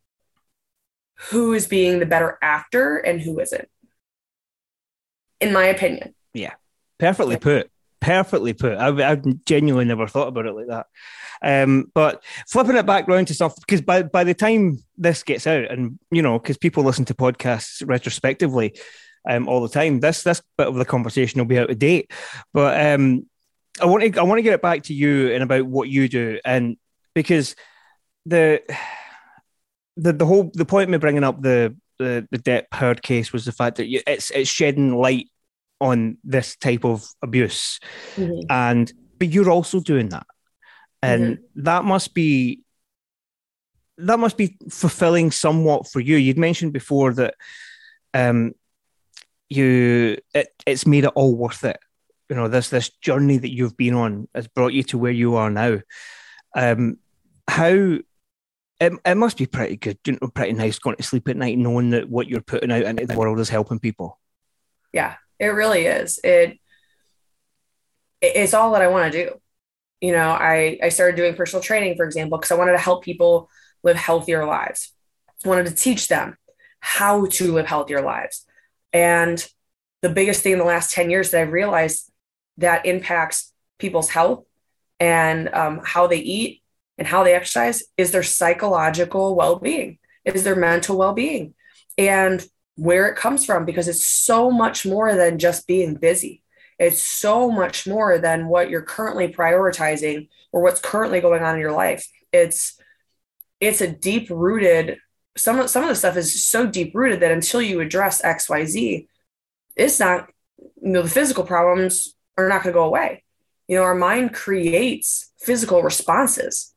[1.30, 3.70] who is being the better actor and who isn't,
[5.40, 6.16] in my opinion.
[6.34, 6.54] Yeah.
[7.00, 7.70] Perfectly put.
[8.02, 8.78] Perfectly put.
[8.78, 10.88] I, have genuinely never thought about it like that.
[11.44, 15.46] Um, but flipping it back around to stuff because by by the time this gets
[15.46, 18.76] out, and you know, because people listen to podcasts retrospectively
[19.30, 22.12] um, all the time, this this bit of the conversation will be out of date.
[22.54, 23.28] But um,
[23.82, 26.08] I want to I want to get it back to you and about what you
[26.08, 26.78] do, and
[27.14, 27.56] because
[28.26, 28.62] the
[29.98, 33.34] the the whole the point of me bringing up the the the Depp Heard case
[33.34, 35.30] was the fact that you, it's it's shedding light
[35.80, 37.80] on this type of abuse
[38.16, 38.40] mm-hmm.
[38.50, 40.26] and but you're also doing that
[41.04, 41.64] and mm-hmm.
[41.64, 42.62] that must be
[43.98, 47.36] that must be fulfilling somewhat for you you'd mentioned before that
[48.14, 48.54] um
[49.50, 51.78] you it, it's made it all worth it
[52.30, 55.36] you know this this journey that you've been on has brought you to where you
[55.36, 55.80] are now
[56.56, 56.98] um
[57.48, 57.68] how
[58.80, 61.58] it, it must be pretty good you know pretty nice going to sleep at night
[61.58, 64.20] knowing that what you're putting out into the world is helping people
[64.92, 66.20] yeah it really is.
[66.24, 66.60] It
[68.22, 69.42] it's all that I want to do.
[70.04, 73.06] You know, I I started doing personal training, for example, because I wanted to help
[73.06, 73.50] people
[73.84, 74.92] live healthier lives.
[75.46, 76.36] I wanted to teach them
[76.82, 78.46] how to live healthier lives.
[78.92, 79.48] And
[80.02, 82.12] the biggest thing in the last 10 years that I've realized
[82.58, 84.44] that impacts people's health
[85.00, 86.62] and um, how they eat
[86.98, 91.54] and how they exercise is their psychological well-being is their mental well-being
[91.98, 92.46] and
[92.76, 96.43] where it comes from because it's so much more than just being busy
[96.84, 101.62] it's so much more than what you're currently prioritizing or what's currently going on in
[101.62, 102.08] your life.
[102.32, 102.80] It's
[103.60, 104.98] it's a deep rooted
[105.36, 109.08] some some of the stuff is so deep rooted that until you address xyz
[109.76, 110.30] it's not
[110.82, 113.24] you know the physical problems are not going to go away.
[113.68, 116.74] You know our mind creates physical responses.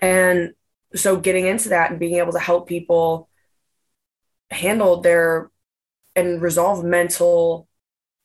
[0.00, 0.52] And
[0.94, 3.28] so getting into that and being able to help people
[4.50, 5.50] handle their
[6.14, 7.68] and resolve mental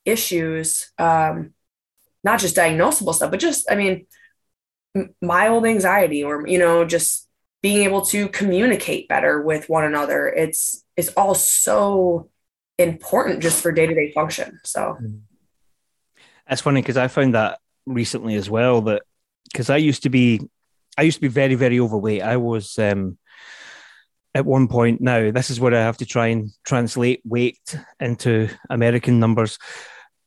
[0.07, 1.53] issues um
[2.23, 4.05] not just diagnosable stuff but just i mean
[5.21, 7.27] mild anxiety or you know just
[7.61, 10.27] being able to communicate better with one another.
[10.27, 12.29] It's it's all so
[12.77, 14.97] important just for day-to-day function so.
[16.47, 19.01] That's funny because i found that recently as well that
[19.51, 20.39] because i used to be
[20.97, 22.21] i used to be very very overweight.
[22.21, 23.17] I was um
[24.35, 28.47] at one point now this is where i have to try and translate weight into
[28.69, 29.57] american numbers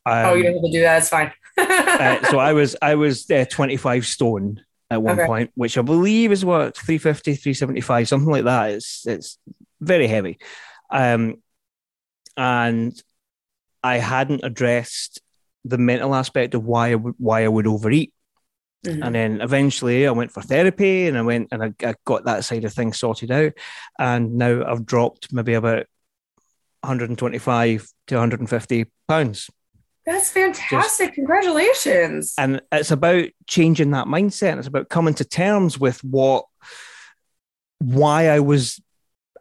[0.07, 2.95] um, oh you don't have to do that it's fine uh, so i was i
[2.95, 5.27] was uh, 25 stone at one okay.
[5.27, 9.39] point which i believe is what 350 375 something like that it's it's
[9.81, 10.39] very heavy
[10.91, 11.37] um
[12.37, 13.01] and
[13.83, 15.21] I hadn't addressed
[15.65, 18.13] the mental aspect of why I would, why I would overeat.
[18.87, 19.03] Mm-hmm.
[19.03, 22.47] And then eventually I went for therapy and I went and I, I, got that
[22.47, 23.53] side of things sorted out.
[23.99, 25.85] And now I've dropped maybe about
[26.81, 29.51] 125 to 150 pounds.
[30.07, 31.09] That's fantastic.
[31.09, 32.35] Just, Congratulations.
[32.39, 34.59] And it's about changing that mindset.
[34.59, 36.47] It's about coming to terms with what,
[37.79, 38.81] why I was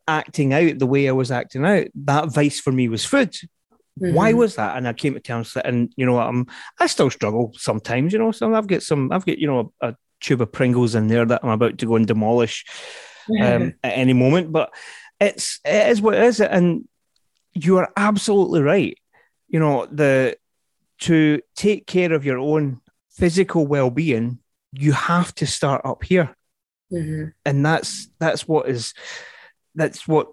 [0.10, 3.32] acting out the way I was acting out, that vice for me was food.
[3.32, 4.14] Mm-hmm.
[4.14, 4.76] Why was that?
[4.76, 6.48] And I came to terms that, and you know, I'm
[6.80, 8.12] I still struggle sometimes.
[8.12, 10.96] You know, so I've got some, I've got you know a, a tube of Pringles
[10.96, 12.66] in there that I'm about to go and demolish
[13.42, 14.52] um, at any moment.
[14.52, 14.74] But
[15.20, 16.88] it's it is what it is, and
[17.54, 18.98] you are absolutely right.
[19.48, 20.38] You know, the
[21.00, 24.40] to take care of your own physical well-being,
[24.74, 26.36] you have to start up here,
[26.92, 27.30] mm-hmm.
[27.46, 28.94] and that's that's what is
[29.76, 30.28] that's what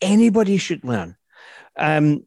[0.00, 1.16] anybody should learn.
[1.76, 2.26] Um,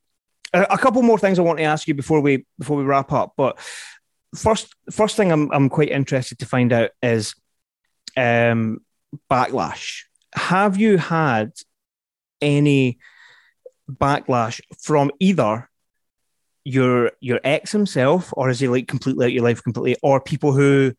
[0.54, 3.12] a, a, couple more things I want to ask you before we before we wrap
[3.12, 3.34] up.
[3.36, 3.60] But
[4.36, 7.36] first, first thing I'm I'm quite interested to find out is
[8.16, 8.80] um,
[9.30, 10.04] backlash.
[10.36, 11.52] Have you had
[12.42, 13.00] any
[13.90, 15.70] backlash from either
[16.66, 20.54] your your ex himself, or is he like completely out your life completely, or people
[20.54, 20.94] who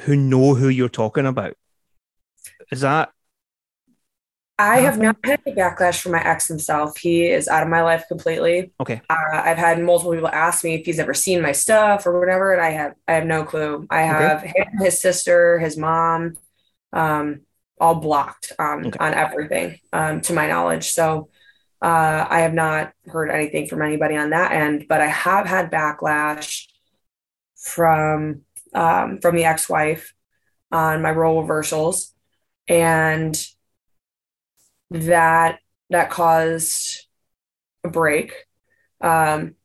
[0.00, 1.54] who know who you're talking about?
[2.70, 3.12] Is that
[4.62, 6.96] I have not had a backlash from my ex himself.
[6.96, 8.72] He is out of my life completely.
[8.80, 9.00] Okay.
[9.10, 12.52] Uh, I've had multiple people ask me if he's ever seen my stuff or whatever,
[12.52, 13.86] and I have I have no clue.
[13.90, 14.52] I have okay.
[14.54, 16.36] him, his sister, his mom,
[16.92, 17.40] um,
[17.80, 18.98] all blocked on okay.
[19.00, 20.90] on everything, um, to my knowledge.
[20.90, 21.28] So
[21.82, 25.72] uh, I have not heard anything from anybody on that end, but I have had
[25.72, 26.66] backlash
[27.56, 30.14] from um, from the ex wife
[30.70, 32.14] on my role reversals,
[32.68, 33.36] and
[34.92, 35.58] that
[35.90, 37.06] that caused
[37.82, 38.32] a break.
[39.00, 39.56] Um,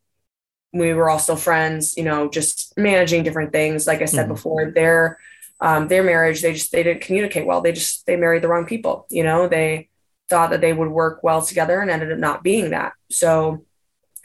[0.72, 3.86] we were all still friends, you know, just managing different things.
[3.86, 4.34] Like I said mm-hmm.
[4.34, 5.18] before, their
[5.60, 7.60] um, their marriage, they just they didn't communicate well.
[7.60, 9.06] They just they married the wrong people.
[9.08, 9.88] You know, they
[10.28, 12.92] thought that they would work well together and ended up not being that.
[13.10, 13.64] So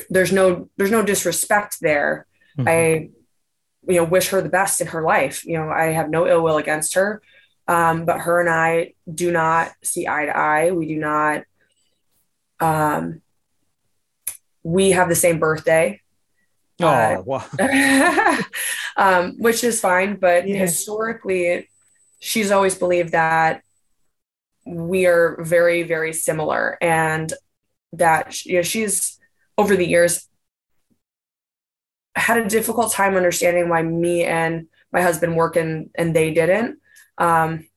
[0.10, 2.26] there's no there's no disrespect there.
[2.58, 2.68] Mm-hmm.
[2.68, 3.10] I
[3.88, 5.46] you know wish her the best in her life.
[5.46, 7.22] You know, I have no ill will against her.
[7.68, 10.72] Um, but her and I do not see eye to eye.
[10.72, 11.44] We do not.
[12.60, 13.22] Um,
[14.64, 16.02] we have the same birthday.
[16.82, 17.46] Oh, uh, wow.
[18.98, 20.18] um, which is fine.
[20.18, 20.58] But yeah.
[20.58, 21.70] historically,
[22.20, 23.64] she's always believed that
[24.66, 27.32] we are very, very similar, and
[27.94, 29.20] that you know she's
[29.58, 30.28] over the years
[32.16, 36.80] had a difficult time understanding why me and my husband work and and they didn't.
[37.18, 37.68] Um,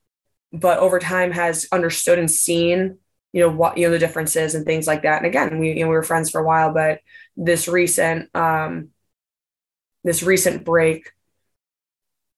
[0.53, 2.99] but over time has understood and seen
[3.33, 5.17] you know what you know the differences and things like that.
[5.17, 7.01] And again we you know we were friends for a while but
[7.35, 8.89] this recent um
[10.03, 11.11] this recent break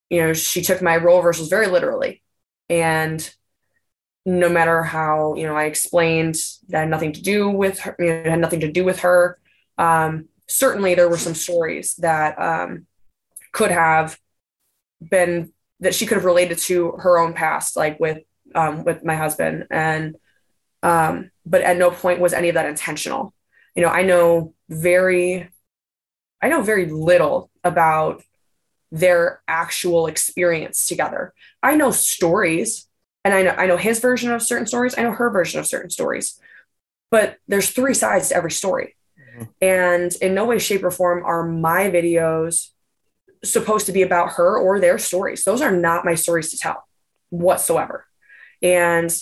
[0.09, 2.21] you know she took my role reversals very literally.
[2.69, 3.33] And
[4.30, 6.36] no matter how you know i explained
[6.69, 9.39] that had nothing to do with her you know, had nothing to do with her
[9.77, 12.86] um certainly there were some stories that um
[13.51, 14.17] could have
[15.01, 18.19] been that she could have related to her own past, like with
[18.55, 20.15] um, with my husband, and
[20.84, 23.34] um, but at no point was any of that intentional.
[23.75, 25.49] You know, I know very
[26.41, 28.23] I know very little about
[28.91, 31.34] their actual experience together.
[31.61, 32.88] I know stories
[33.24, 35.67] and I know I know his version of certain stories, I know her version of
[35.67, 36.39] certain stories.
[37.11, 38.95] But there's three sides to every story.
[39.20, 39.43] Mm-hmm.
[39.61, 42.70] And in no way shape or form are my videos
[43.43, 45.43] supposed to be about her or their stories.
[45.43, 46.84] Those are not my stories to tell
[47.30, 48.05] whatsoever.
[48.61, 49.15] And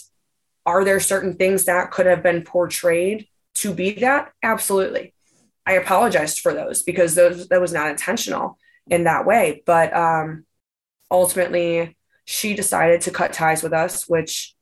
[0.66, 4.32] are there certain things that could have been portrayed to be that?
[4.44, 5.14] Absolutely.
[5.66, 9.64] I apologized for those because those that was not intentional in that way.
[9.66, 10.46] But um,
[11.12, 11.97] ultimately,
[12.28, 14.54] she decided to cut ties with us, which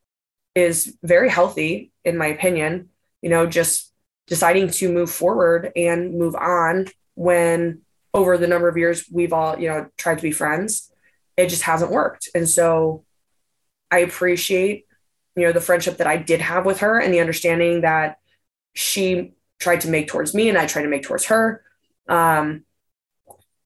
[0.54, 2.90] is very healthy, in my opinion.
[3.24, 3.92] You know, just
[4.28, 7.82] deciding to move forward and move on when
[8.14, 10.92] over the number of years we've all, you know, tried to be friends,
[11.38, 12.30] it just hasn't worked.
[12.36, 13.04] And so
[13.90, 14.86] I appreciate,
[15.36, 18.20] you know, the friendship that I did have with her and the understanding that
[18.74, 21.64] she tried to make towards me and I tried to make towards her.
[22.08, 22.64] Um,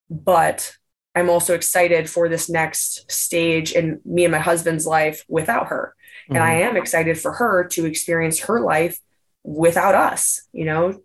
[0.09, 0.77] but
[1.15, 5.95] I'm also excited for this next stage in me and my husband's life without her.
[6.25, 6.35] Mm-hmm.
[6.35, 6.69] And I mm-hmm.
[6.69, 8.99] am excited for her to experience her life
[9.43, 10.47] without us.
[10.53, 11.01] You know,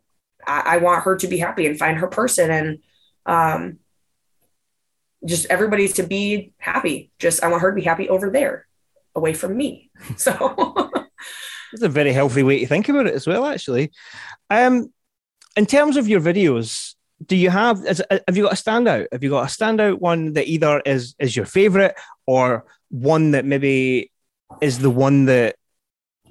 [0.46, 2.78] I, I want her to be happy and find her person and
[3.26, 3.78] um,
[5.24, 7.10] just everybody to be happy.
[7.18, 8.66] Just I want her to be happy over there,
[9.14, 9.90] away from me.
[10.16, 10.90] So
[11.72, 13.90] it's a very healthy way to think about it as well, actually.
[14.48, 14.92] Um,
[15.56, 16.93] in terms of your videos,
[17.24, 19.06] do you have is, have you got a standout?
[19.12, 21.94] Have you got a standout one that either is is your favorite
[22.26, 24.10] or one that maybe
[24.60, 25.56] is the one that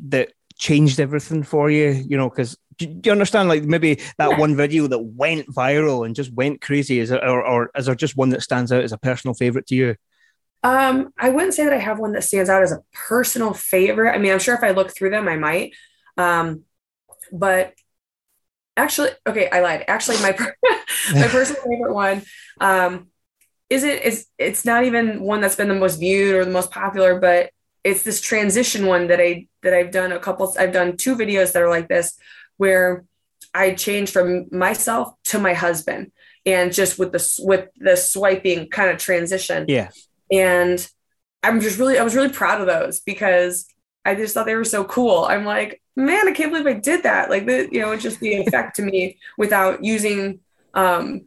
[0.06, 1.90] that changed everything for you?
[1.90, 6.16] You know, because do, you understand like maybe that one video that went viral and
[6.16, 7.00] just went crazy?
[7.00, 9.68] Is it, or, or is there just one that stands out as a personal favorite
[9.68, 9.96] to you?
[10.64, 14.14] Um, I wouldn't say that I have one that stands out as a personal favorite.
[14.14, 15.74] I mean, I'm sure if I look through them, I might.
[16.18, 16.64] Um,
[17.32, 17.74] but
[18.78, 19.86] actually, okay, I lied.
[19.88, 20.32] Actually, my
[21.14, 22.24] my personal favorite one
[22.60, 23.08] um,
[23.70, 26.72] is it is it's not even one that's been the most viewed or the most
[26.72, 27.52] popular, but
[27.84, 30.54] it's this transition one that I that I've done a couple.
[30.58, 32.18] I've done two videos that are like this,
[32.58, 33.06] where
[33.54, 36.12] I change from myself to my husband,
[36.46, 39.66] and just with the with the swiping kind of transition.
[39.68, 39.90] Yeah
[40.34, 40.88] and
[41.44, 43.68] I'm just really, I was really proud of those because
[44.06, 45.26] I just thought they were so cool.
[45.26, 47.30] I'm like, man, I can't believe I did that.
[47.30, 50.40] Like the, you know, it's just the effect to me without using,
[50.74, 51.26] um,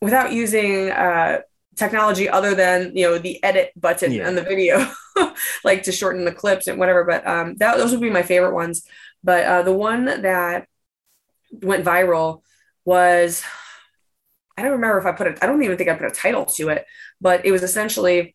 [0.00, 1.40] without using, uh,
[1.76, 4.26] technology other than, you know, the edit button yeah.
[4.26, 4.84] on the video,
[5.64, 7.04] like to shorten the clips and whatever.
[7.04, 8.84] But, um, that, those would be my favorite ones.
[9.22, 10.66] But, uh, the one that
[11.50, 12.42] went viral
[12.84, 13.42] was,
[14.56, 16.46] I don't remember if I put it, I don't even think I put a title
[16.56, 16.84] to it,
[17.20, 18.34] but it was essentially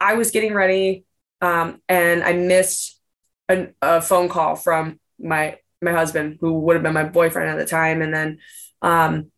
[0.00, 1.04] I was getting ready
[1.40, 3.00] um, and I missed
[3.48, 7.58] a, a, phone call from my my husband, who would have been my boyfriend at
[7.58, 8.38] the time, and then
[8.82, 9.30] um,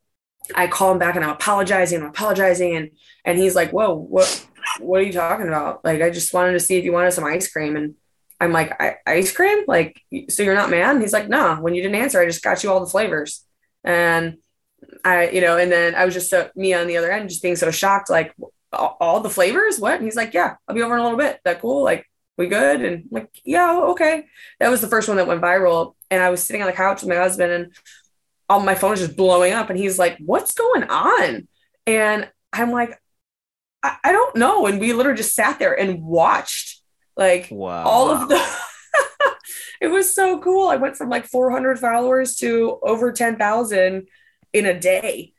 [0.55, 2.91] I call him back and I'm apologizing, I'm apologizing, and
[3.25, 4.47] and he's like, "Whoa, what
[4.81, 5.85] what are you talking about?
[5.85, 7.95] Like, I just wanted to see if you wanted some ice cream." And
[8.41, 8.73] I'm like,
[9.07, 9.65] "Ice cream?
[9.67, 12.63] Like, so you're not mad?" He's like, "No, when you didn't answer, I just got
[12.65, 13.45] you all the flavors."
[13.85, 14.39] And
[15.05, 17.43] I, you know, and then I was just so me on the other end, just
[17.43, 18.35] being so shocked, like
[18.73, 19.79] all, the flavors.
[19.79, 19.95] What?
[19.95, 21.41] And he's like, yeah, I'll be over in a little bit.
[21.45, 21.83] That cool?
[21.83, 22.07] Like,
[22.37, 22.83] we good?
[22.83, 24.27] And I'm like, yeah, okay.
[24.61, 25.95] That was the first one that went viral.
[26.11, 27.73] And I was sitting on the couch with my husband, and
[28.49, 29.71] all my phone is just blowing up.
[29.71, 31.49] And he's like, what's going on?
[31.87, 32.99] And I'm like,
[33.83, 34.67] I, I don't know.
[34.67, 36.81] And we literally just sat there and watched
[37.17, 37.85] like wow.
[37.85, 38.41] all of the.
[39.81, 40.69] it was so cool.
[40.69, 44.07] I went from like 400 followers to over 10,000
[44.53, 45.33] in a day.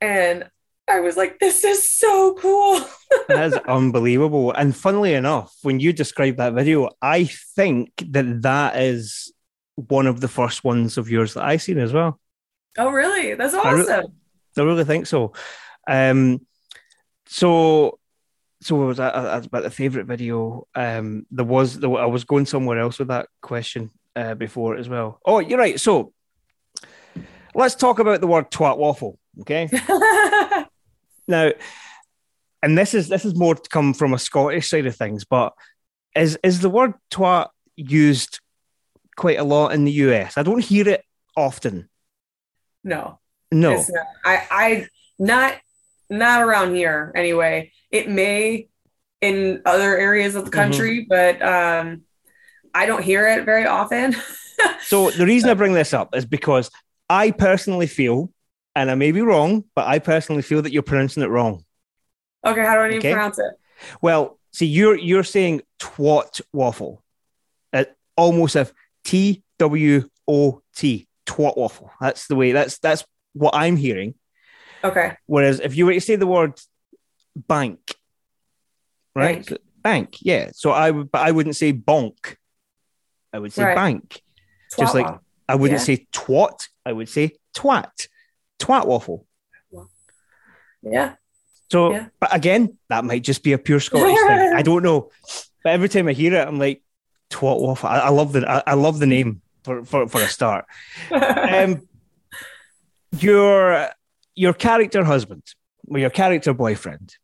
[0.00, 0.48] And
[0.90, 2.80] I was like, this is so cool.
[3.28, 4.52] that is unbelievable.
[4.52, 9.32] And funnily enough, when you describe that video, I think that that is
[9.76, 12.20] one of the first ones of yours that I've seen as well.
[12.76, 13.34] Oh, really?
[13.34, 13.90] That's awesome.
[13.90, 14.06] I, re-
[14.58, 15.32] I really think so.
[15.86, 16.44] Um,
[17.26, 17.98] so,
[18.60, 20.66] so was that, that's about the favorite video.
[20.74, 24.88] Um, there was, there, I was going somewhere else with that question uh, before as
[24.88, 25.20] well.
[25.24, 25.78] Oh, you're right.
[25.78, 26.12] So,
[27.54, 29.18] let's talk about the word twat waffle.
[29.40, 29.68] Okay.
[31.30, 31.52] now,
[32.62, 35.54] and this is this is more to come from a Scottish side of things, but
[36.14, 38.40] is is the word twat used
[39.16, 40.36] quite a lot in the US?
[40.36, 41.04] I don't hear it
[41.36, 41.88] often.
[42.84, 43.18] No.
[43.50, 43.76] No.
[43.76, 43.86] Not.
[44.24, 44.86] I I
[45.18, 45.54] not
[46.08, 47.72] not around here anyway.
[47.90, 48.68] It may
[49.20, 50.60] in other areas of the mm-hmm.
[50.60, 51.38] country, mm-hmm.
[51.38, 52.02] but um
[52.72, 54.14] I don't hear it very often.
[54.82, 56.70] so the reason I bring this up is because
[57.08, 58.32] I personally feel,
[58.74, 61.64] and I may be wrong, but I personally feel that you're pronouncing it wrong.
[62.44, 63.10] Okay, how do I need okay?
[63.10, 63.52] to pronounce it?
[64.00, 67.02] Well, see, you're you're saying twat waffle,
[67.72, 68.70] it, almost a
[69.04, 71.90] T W O T twat waffle.
[72.00, 72.52] That's the way.
[72.52, 74.14] That's that's what I'm hearing.
[74.82, 75.16] Okay.
[75.26, 76.58] Whereas if you were to say the word
[77.36, 77.94] bank,
[79.14, 79.46] right?
[79.46, 79.60] Bank.
[79.82, 80.50] Bank, yeah.
[80.52, 82.36] So I would, but I wouldn't say bonk.
[83.32, 83.74] I would say Right.
[83.74, 84.20] bank.
[84.78, 85.06] Just like
[85.48, 85.84] I wouldn't Yeah.
[85.84, 86.68] say twat.
[86.84, 88.08] I would say twat.
[88.60, 89.26] Twat waffle.
[90.82, 91.14] Yeah.
[91.70, 92.06] So, Yeah.
[92.20, 94.52] but again, that might just be a pure Scottish thing.
[94.56, 95.10] I don't know.
[95.64, 96.82] But every time I hear it, I'm like,
[97.30, 97.88] twat waffle.
[97.88, 100.64] I, I love the I, I love the name for, for, for a start.
[101.10, 101.86] um,
[103.18, 103.88] your
[104.34, 105.42] your character husband,
[105.88, 107.16] or your character boyfriend.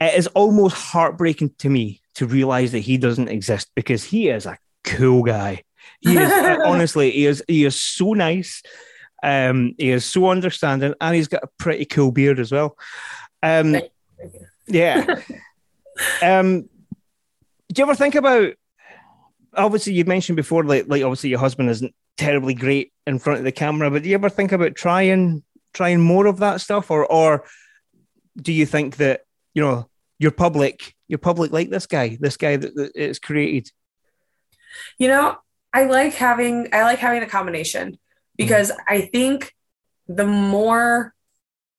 [0.00, 4.46] It is almost heartbreaking to me to realize that he doesn't exist because he is
[4.46, 5.62] a cool guy.
[6.00, 6.30] He is
[6.64, 8.62] honestly, he is he is so nice.
[9.22, 12.76] Um, he is so understanding, and he's got a pretty cool beard as well.
[13.42, 13.76] Um,
[14.66, 15.20] yeah.
[16.22, 16.62] um,
[17.72, 18.52] do you ever think about?
[19.54, 23.44] Obviously, you mentioned before, like, like obviously your husband isn't terribly great in front of
[23.44, 25.42] the camera, but do you ever think about trying
[25.72, 27.44] trying more of that stuff, or or
[28.36, 29.22] do you think that
[29.54, 29.88] you know
[30.18, 33.70] your public your public like this guy, this guy that, that it's created?
[34.98, 35.38] You know,
[35.72, 37.98] I like having I like having a combination
[38.36, 38.80] because Mm-hmm.
[38.94, 39.52] I think
[40.08, 41.14] the more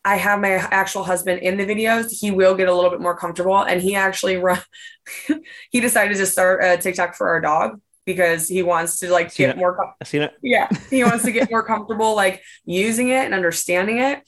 [0.06, 3.18] I have my actual husband in the videos, he will get a little bit more
[3.18, 3.58] comfortable.
[3.62, 4.60] And he actually run
[5.72, 9.50] he decided to start a TikTok for our dog because he wants to like get
[9.52, 9.58] it.
[9.58, 10.34] more com- I've seen it.
[10.42, 14.22] yeah he wants to get more comfortable like using it and understanding it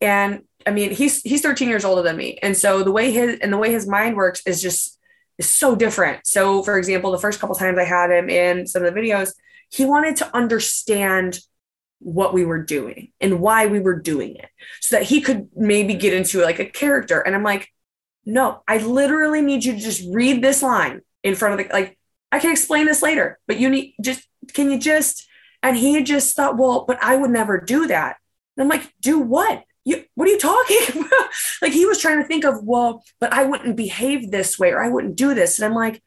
[0.00, 3.40] and i mean he's he's 13 years older than me and so the way his
[3.40, 5.00] and the way his mind works is just
[5.38, 8.84] is so different so for example the first couple times i had him in some
[8.84, 9.32] of the videos
[9.68, 11.40] he wanted to understand
[11.98, 14.48] what we were doing and why we were doing it
[14.80, 17.20] so that he could maybe get into like a character.
[17.20, 17.68] And i'm like
[18.26, 21.98] no i literally need you to just read this line in front of the like
[22.32, 25.26] i can explain this later but you need just can you just
[25.62, 28.16] and he just thought well but i would never do that.
[28.56, 29.64] And i'm like do what?
[29.84, 31.28] You what are you talking about?
[31.60, 34.82] Like he was trying to think of well but i wouldn't behave this way or
[34.82, 35.58] i wouldn't do this.
[35.58, 36.02] And i'm like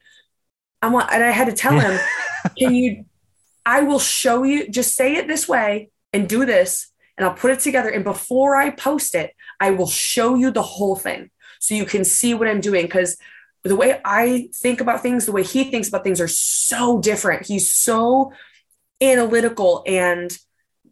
[0.82, 2.00] i want and i had to tell him
[2.58, 3.06] can you
[3.68, 7.52] i will show you just say it this way and do this and i'll put
[7.52, 7.90] it together.
[7.90, 12.04] And before i post it i will show you the whole thing so you can
[12.04, 12.86] see what i'm doing.
[12.86, 13.18] Because
[13.64, 17.46] the way i think about things the way he thinks about things are so different.
[17.46, 18.32] He's so
[19.02, 20.36] analytical and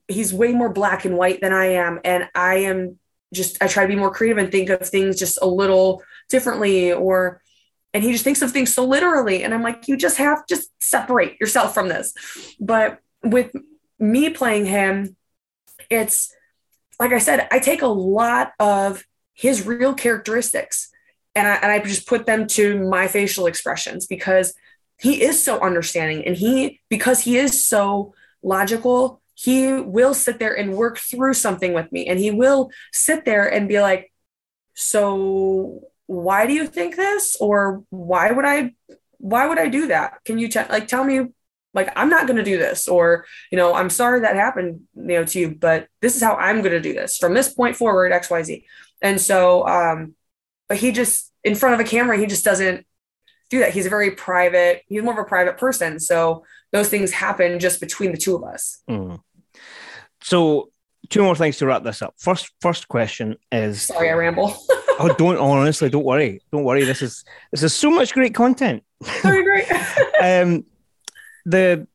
[0.07, 1.99] he's way more black and white than I am.
[2.03, 2.99] And I am
[3.33, 6.93] just, I try to be more creative and think of things just a little differently
[6.93, 7.41] or,
[7.95, 9.41] and he just thinks of things so literally.
[9.41, 12.13] And I'm like, you just have, just separate yourself from this.
[12.59, 13.55] But with
[13.97, 15.15] me playing him,
[15.89, 16.35] it's
[16.99, 20.89] like I said, I take a lot of his real characteristics
[21.35, 24.53] and I, and I just put them to my facial expressions because
[24.99, 30.57] he is so understanding and he because he is so logical he will sit there
[30.57, 34.13] and work through something with me and he will sit there and be like
[34.73, 38.71] so why do you think this or why would i
[39.17, 41.27] why would i do that can you te- like tell me
[41.73, 45.03] like i'm not going to do this or you know i'm sorry that happened you
[45.03, 47.75] know to you but this is how i'm going to do this from this point
[47.75, 48.63] forward xyz
[49.01, 50.13] and so um
[50.67, 52.85] but he just in front of a camera he just doesn't
[53.49, 53.73] do that.
[53.73, 55.99] He's a very private, he's more of a private person.
[55.99, 58.81] So those things happen just between the two of us.
[58.89, 59.21] Mm.
[60.21, 60.69] So,
[61.09, 62.15] two more things to wrap this up.
[62.17, 64.55] First, first question is Sorry, I ramble.
[64.99, 66.83] oh, don't honestly, don't worry, don't worry.
[66.83, 68.83] This is this is so much great content.
[69.03, 69.71] Sorry, great.
[70.21, 70.65] um,
[71.45, 71.87] the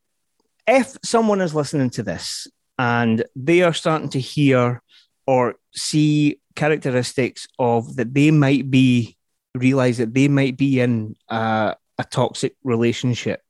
[0.67, 2.47] if someone is listening to this
[2.79, 4.83] and they are starting to hear
[5.27, 9.17] or see characteristics of that they might be
[9.55, 13.43] realize that they might be in a, a toxic relationship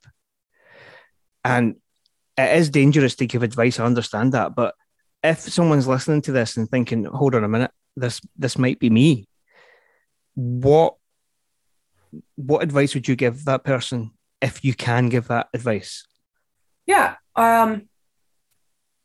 [1.44, 1.76] and
[2.38, 4.74] it is dangerous to give advice i understand that but
[5.22, 8.90] if someone's listening to this and thinking hold on a minute this this might be
[8.90, 9.26] me
[10.34, 10.94] what
[12.36, 14.10] what advice would you give that person
[14.40, 16.06] if you can give that advice
[16.90, 17.14] yeah.
[17.36, 17.88] Um,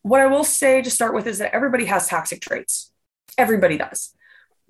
[0.02, 2.92] what I will say to start with is that everybody has toxic traits.
[3.38, 4.12] Everybody does.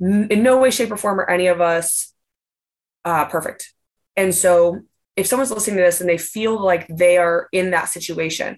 [0.01, 2.13] In no way, shape, or form are any of us
[3.05, 3.73] uh, perfect.
[4.17, 4.81] And so
[5.15, 8.57] if someone's listening to this and they feel like they are in that situation,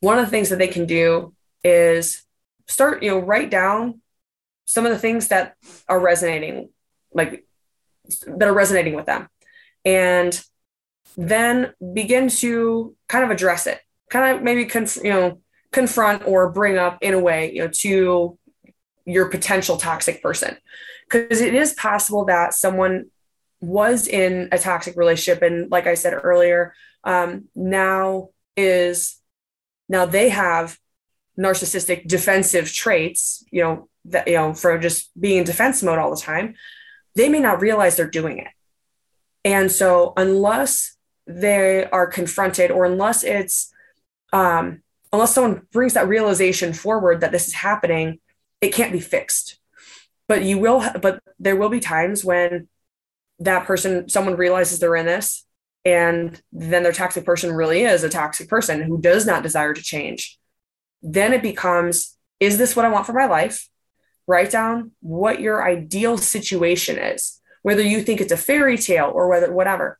[0.00, 1.32] one of the things that they can do
[1.64, 2.24] is
[2.66, 4.00] start, you know, write down
[4.64, 5.56] some of the things that
[5.88, 6.70] are resonating,
[7.12, 7.44] like
[8.26, 9.28] that are resonating with them.
[9.84, 10.40] And
[11.16, 13.80] then begin to kind of address it,
[14.10, 15.40] kind of maybe, conf- you know,
[15.72, 18.38] confront or bring up in a way, you know, to
[19.04, 20.56] your potential toxic person.
[21.08, 23.06] Because it is possible that someone
[23.60, 26.74] was in a toxic relationship and like i said earlier
[27.04, 29.16] um, now is
[29.88, 30.78] now they have
[31.38, 36.10] narcissistic defensive traits, you know, that, you know, for just being in defense mode all
[36.10, 36.54] the time,
[37.14, 38.48] they may not realize they're doing it.
[39.44, 40.96] And so, unless
[41.26, 43.72] they are confronted, or unless it's,
[44.32, 44.82] um,
[45.12, 48.18] unless someone brings that realization forward that this is happening,
[48.60, 49.58] it can't be fixed.
[50.26, 52.68] But you will, but there will be times when
[53.38, 55.46] that person, someone realizes they're in this,
[55.84, 59.82] and then their toxic person really is a toxic person who does not desire to
[59.82, 60.37] change.
[61.02, 63.68] Then it becomes, is this what I want for my life?
[64.26, 69.28] Write down what your ideal situation is, whether you think it's a fairy tale or
[69.28, 69.98] whether whatever.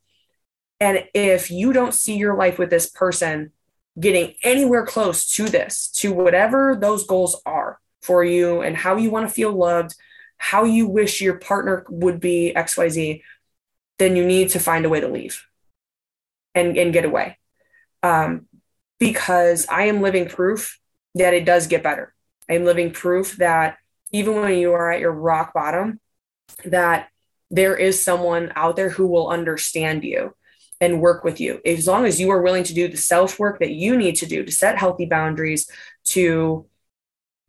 [0.79, 3.51] And if you don't see your life with this person
[3.99, 9.09] getting anywhere close to this, to whatever those goals are for you and how you
[9.09, 9.93] want to feel loved,
[10.37, 13.21] how you wish your partner would be XYZ,
[13.97, 15.45] then you need to find a way to leave
[16.55, 17.37] and, and get away.
[18.01, 18.47] Um,
[18.99, 20.78] because I am living proof
[21.15, 22.13] that it does get better.
[22.49, 23.77] I am living proof that
[24.11, 25.99] even when you are at your rock bottom,
[26.65, 27.09] that
[27.51, 30.35] there is someone out there who will understand you
[30.81, 31.61] and work with you.
[31.65, 34.25] As long as you are willing to do the self work that you need to
[34.25, 35.69] do to set healthy boundaries,
[36.05, 36.65] to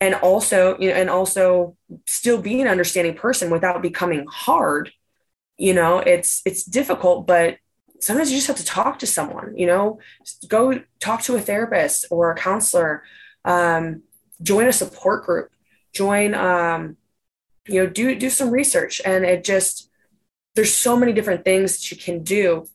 [0.00, 1.76] and also you know and also
[2.06, 4.90] still be an understanding person without becoming hard
[5.58, 7.58] you know it's it's difficult but
[8.00, 9.98] sometimes you just have to talk to someone you know
[10.48, 13.02] go talk to a therapist or a counselor
[13.44, 14.02] um,
[14.42, 15.50] join a support group
[15.92, 16.96] join um,
[17.66, 19.00] you know do do some research.
[19.04, 19.90] And it just
[20.54, 22.66] there's so many different things that you can do.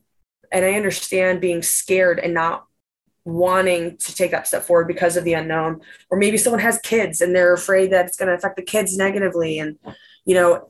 [0.52, 2.66] And i understand being scared and not
[3.26, 5.82] wanting to take that step forward because of the unknown.
[6.10, 8.96] Or maybe someone has kids and they're afraid that it's going to affect the kids
[8.98, 9.60] negatively.
[9.60, 9.78] And
[10.26, 10.70] you know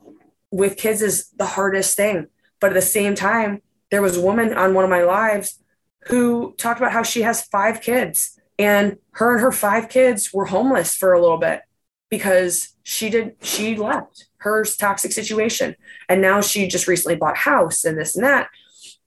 [0.52, 2.28] with kids is the hardest thing.
[2.60, 3.62] But at the same time
[3.92, 5.60] there was a woman on one of my lives
[6.08, 10.45] who talked about how she has five kids and her and her five kids were
[10.45, 11.61] homeless for a little bit
[12.10, 15.76] because she did she left her toxic situation.
[16.07, 18.49] And now she just recently bought a house and this and that.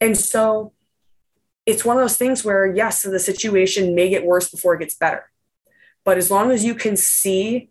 [0.01, 0.73] And so
[1.65, 4.95] it's one of those things where yes the situation may get worse before it gets
[4.95, 5.31] better.
[6.05, 7.71] But as long as you can see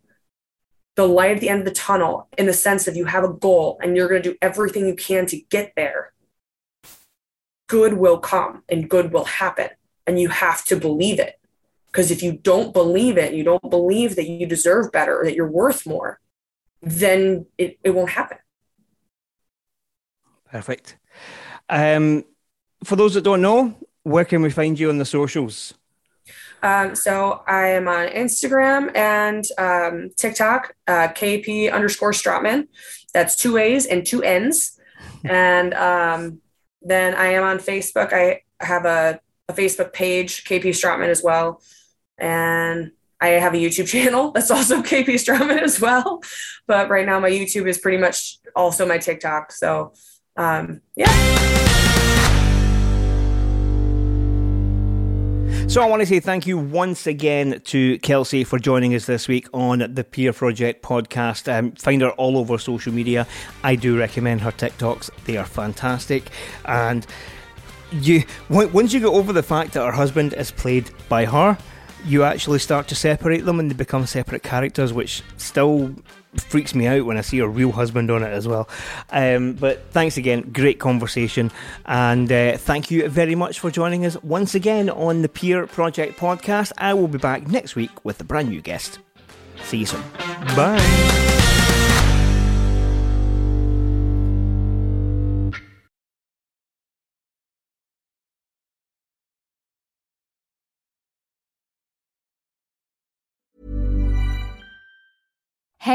[0.95, 3.33] the light at the end of the tunnel in the sense of you have a
[3.33, 6.13] goal and you're going to do everything you can to get there
[7.67, 9.67] good will come and good will happen.
[10.07, 11.37] And you have to believe it
[11.91, 15.35] because if you don't believe it you don't believe that you deserve better or that
[15.35, 16.19] you're worth more
[16.81, 18.37] then it, it won't happen
[20.49, 20.97] perfect
[21.69, 22.23] um,
[22.83, 23.75] for those that don't know
[24.07, 25.73] where can we find you on the socials?
[26.63, 32.67] Um, so I am on Instagram and um, TikTok, uh, KP underscore Straatmann.
[33.13, 34.79] That's two A's and two N's.
[35.25, 36.41] and um,
[36.81, 38.13] then I am on Facebook.
[38.13, 39.19] I have a,
[39.49, 41.61] a Facebook page, KP Straatmann as well.
[42.17, 46.21] And I have a YouTube channel that's also KP Straatmann as well.
[46.67, 49.51] But right now my YouTube is pretty much also my TikTok.
[49.51, 49.93] So
[50.35, 51.47] um, yeah.
[55.67, 59.27] So I want to say thank you once again to Kelsey for joining us this
[59.27, 61.51] week on the Peer Project podcast.
[61.51, 63.27] Um, find her all over social media.
[63.65, 66.29] I do recommend her TikToks; they are fantastic.
[66.63, 67.05] And
[67.91, 71.57] you, once you get over the fact that her husband is played by her,
[72.05, 75.93] you actually start to separate them and they become separate characters, which still
[76.35, 78.69] freaks me out when I see a real husband on it as well.
[79.09, 81.51] Um, but thanks again, great conversation,
[81.85, 86.17] and uh, thank you very much for joining us once again on the Peer Project
[86.19, 86.71] podcast.
[86.77, 88.99] I will be back next week with a brand new guest.
[89.63, 90.03] See you soon.
[90.55, 91.53] Bye.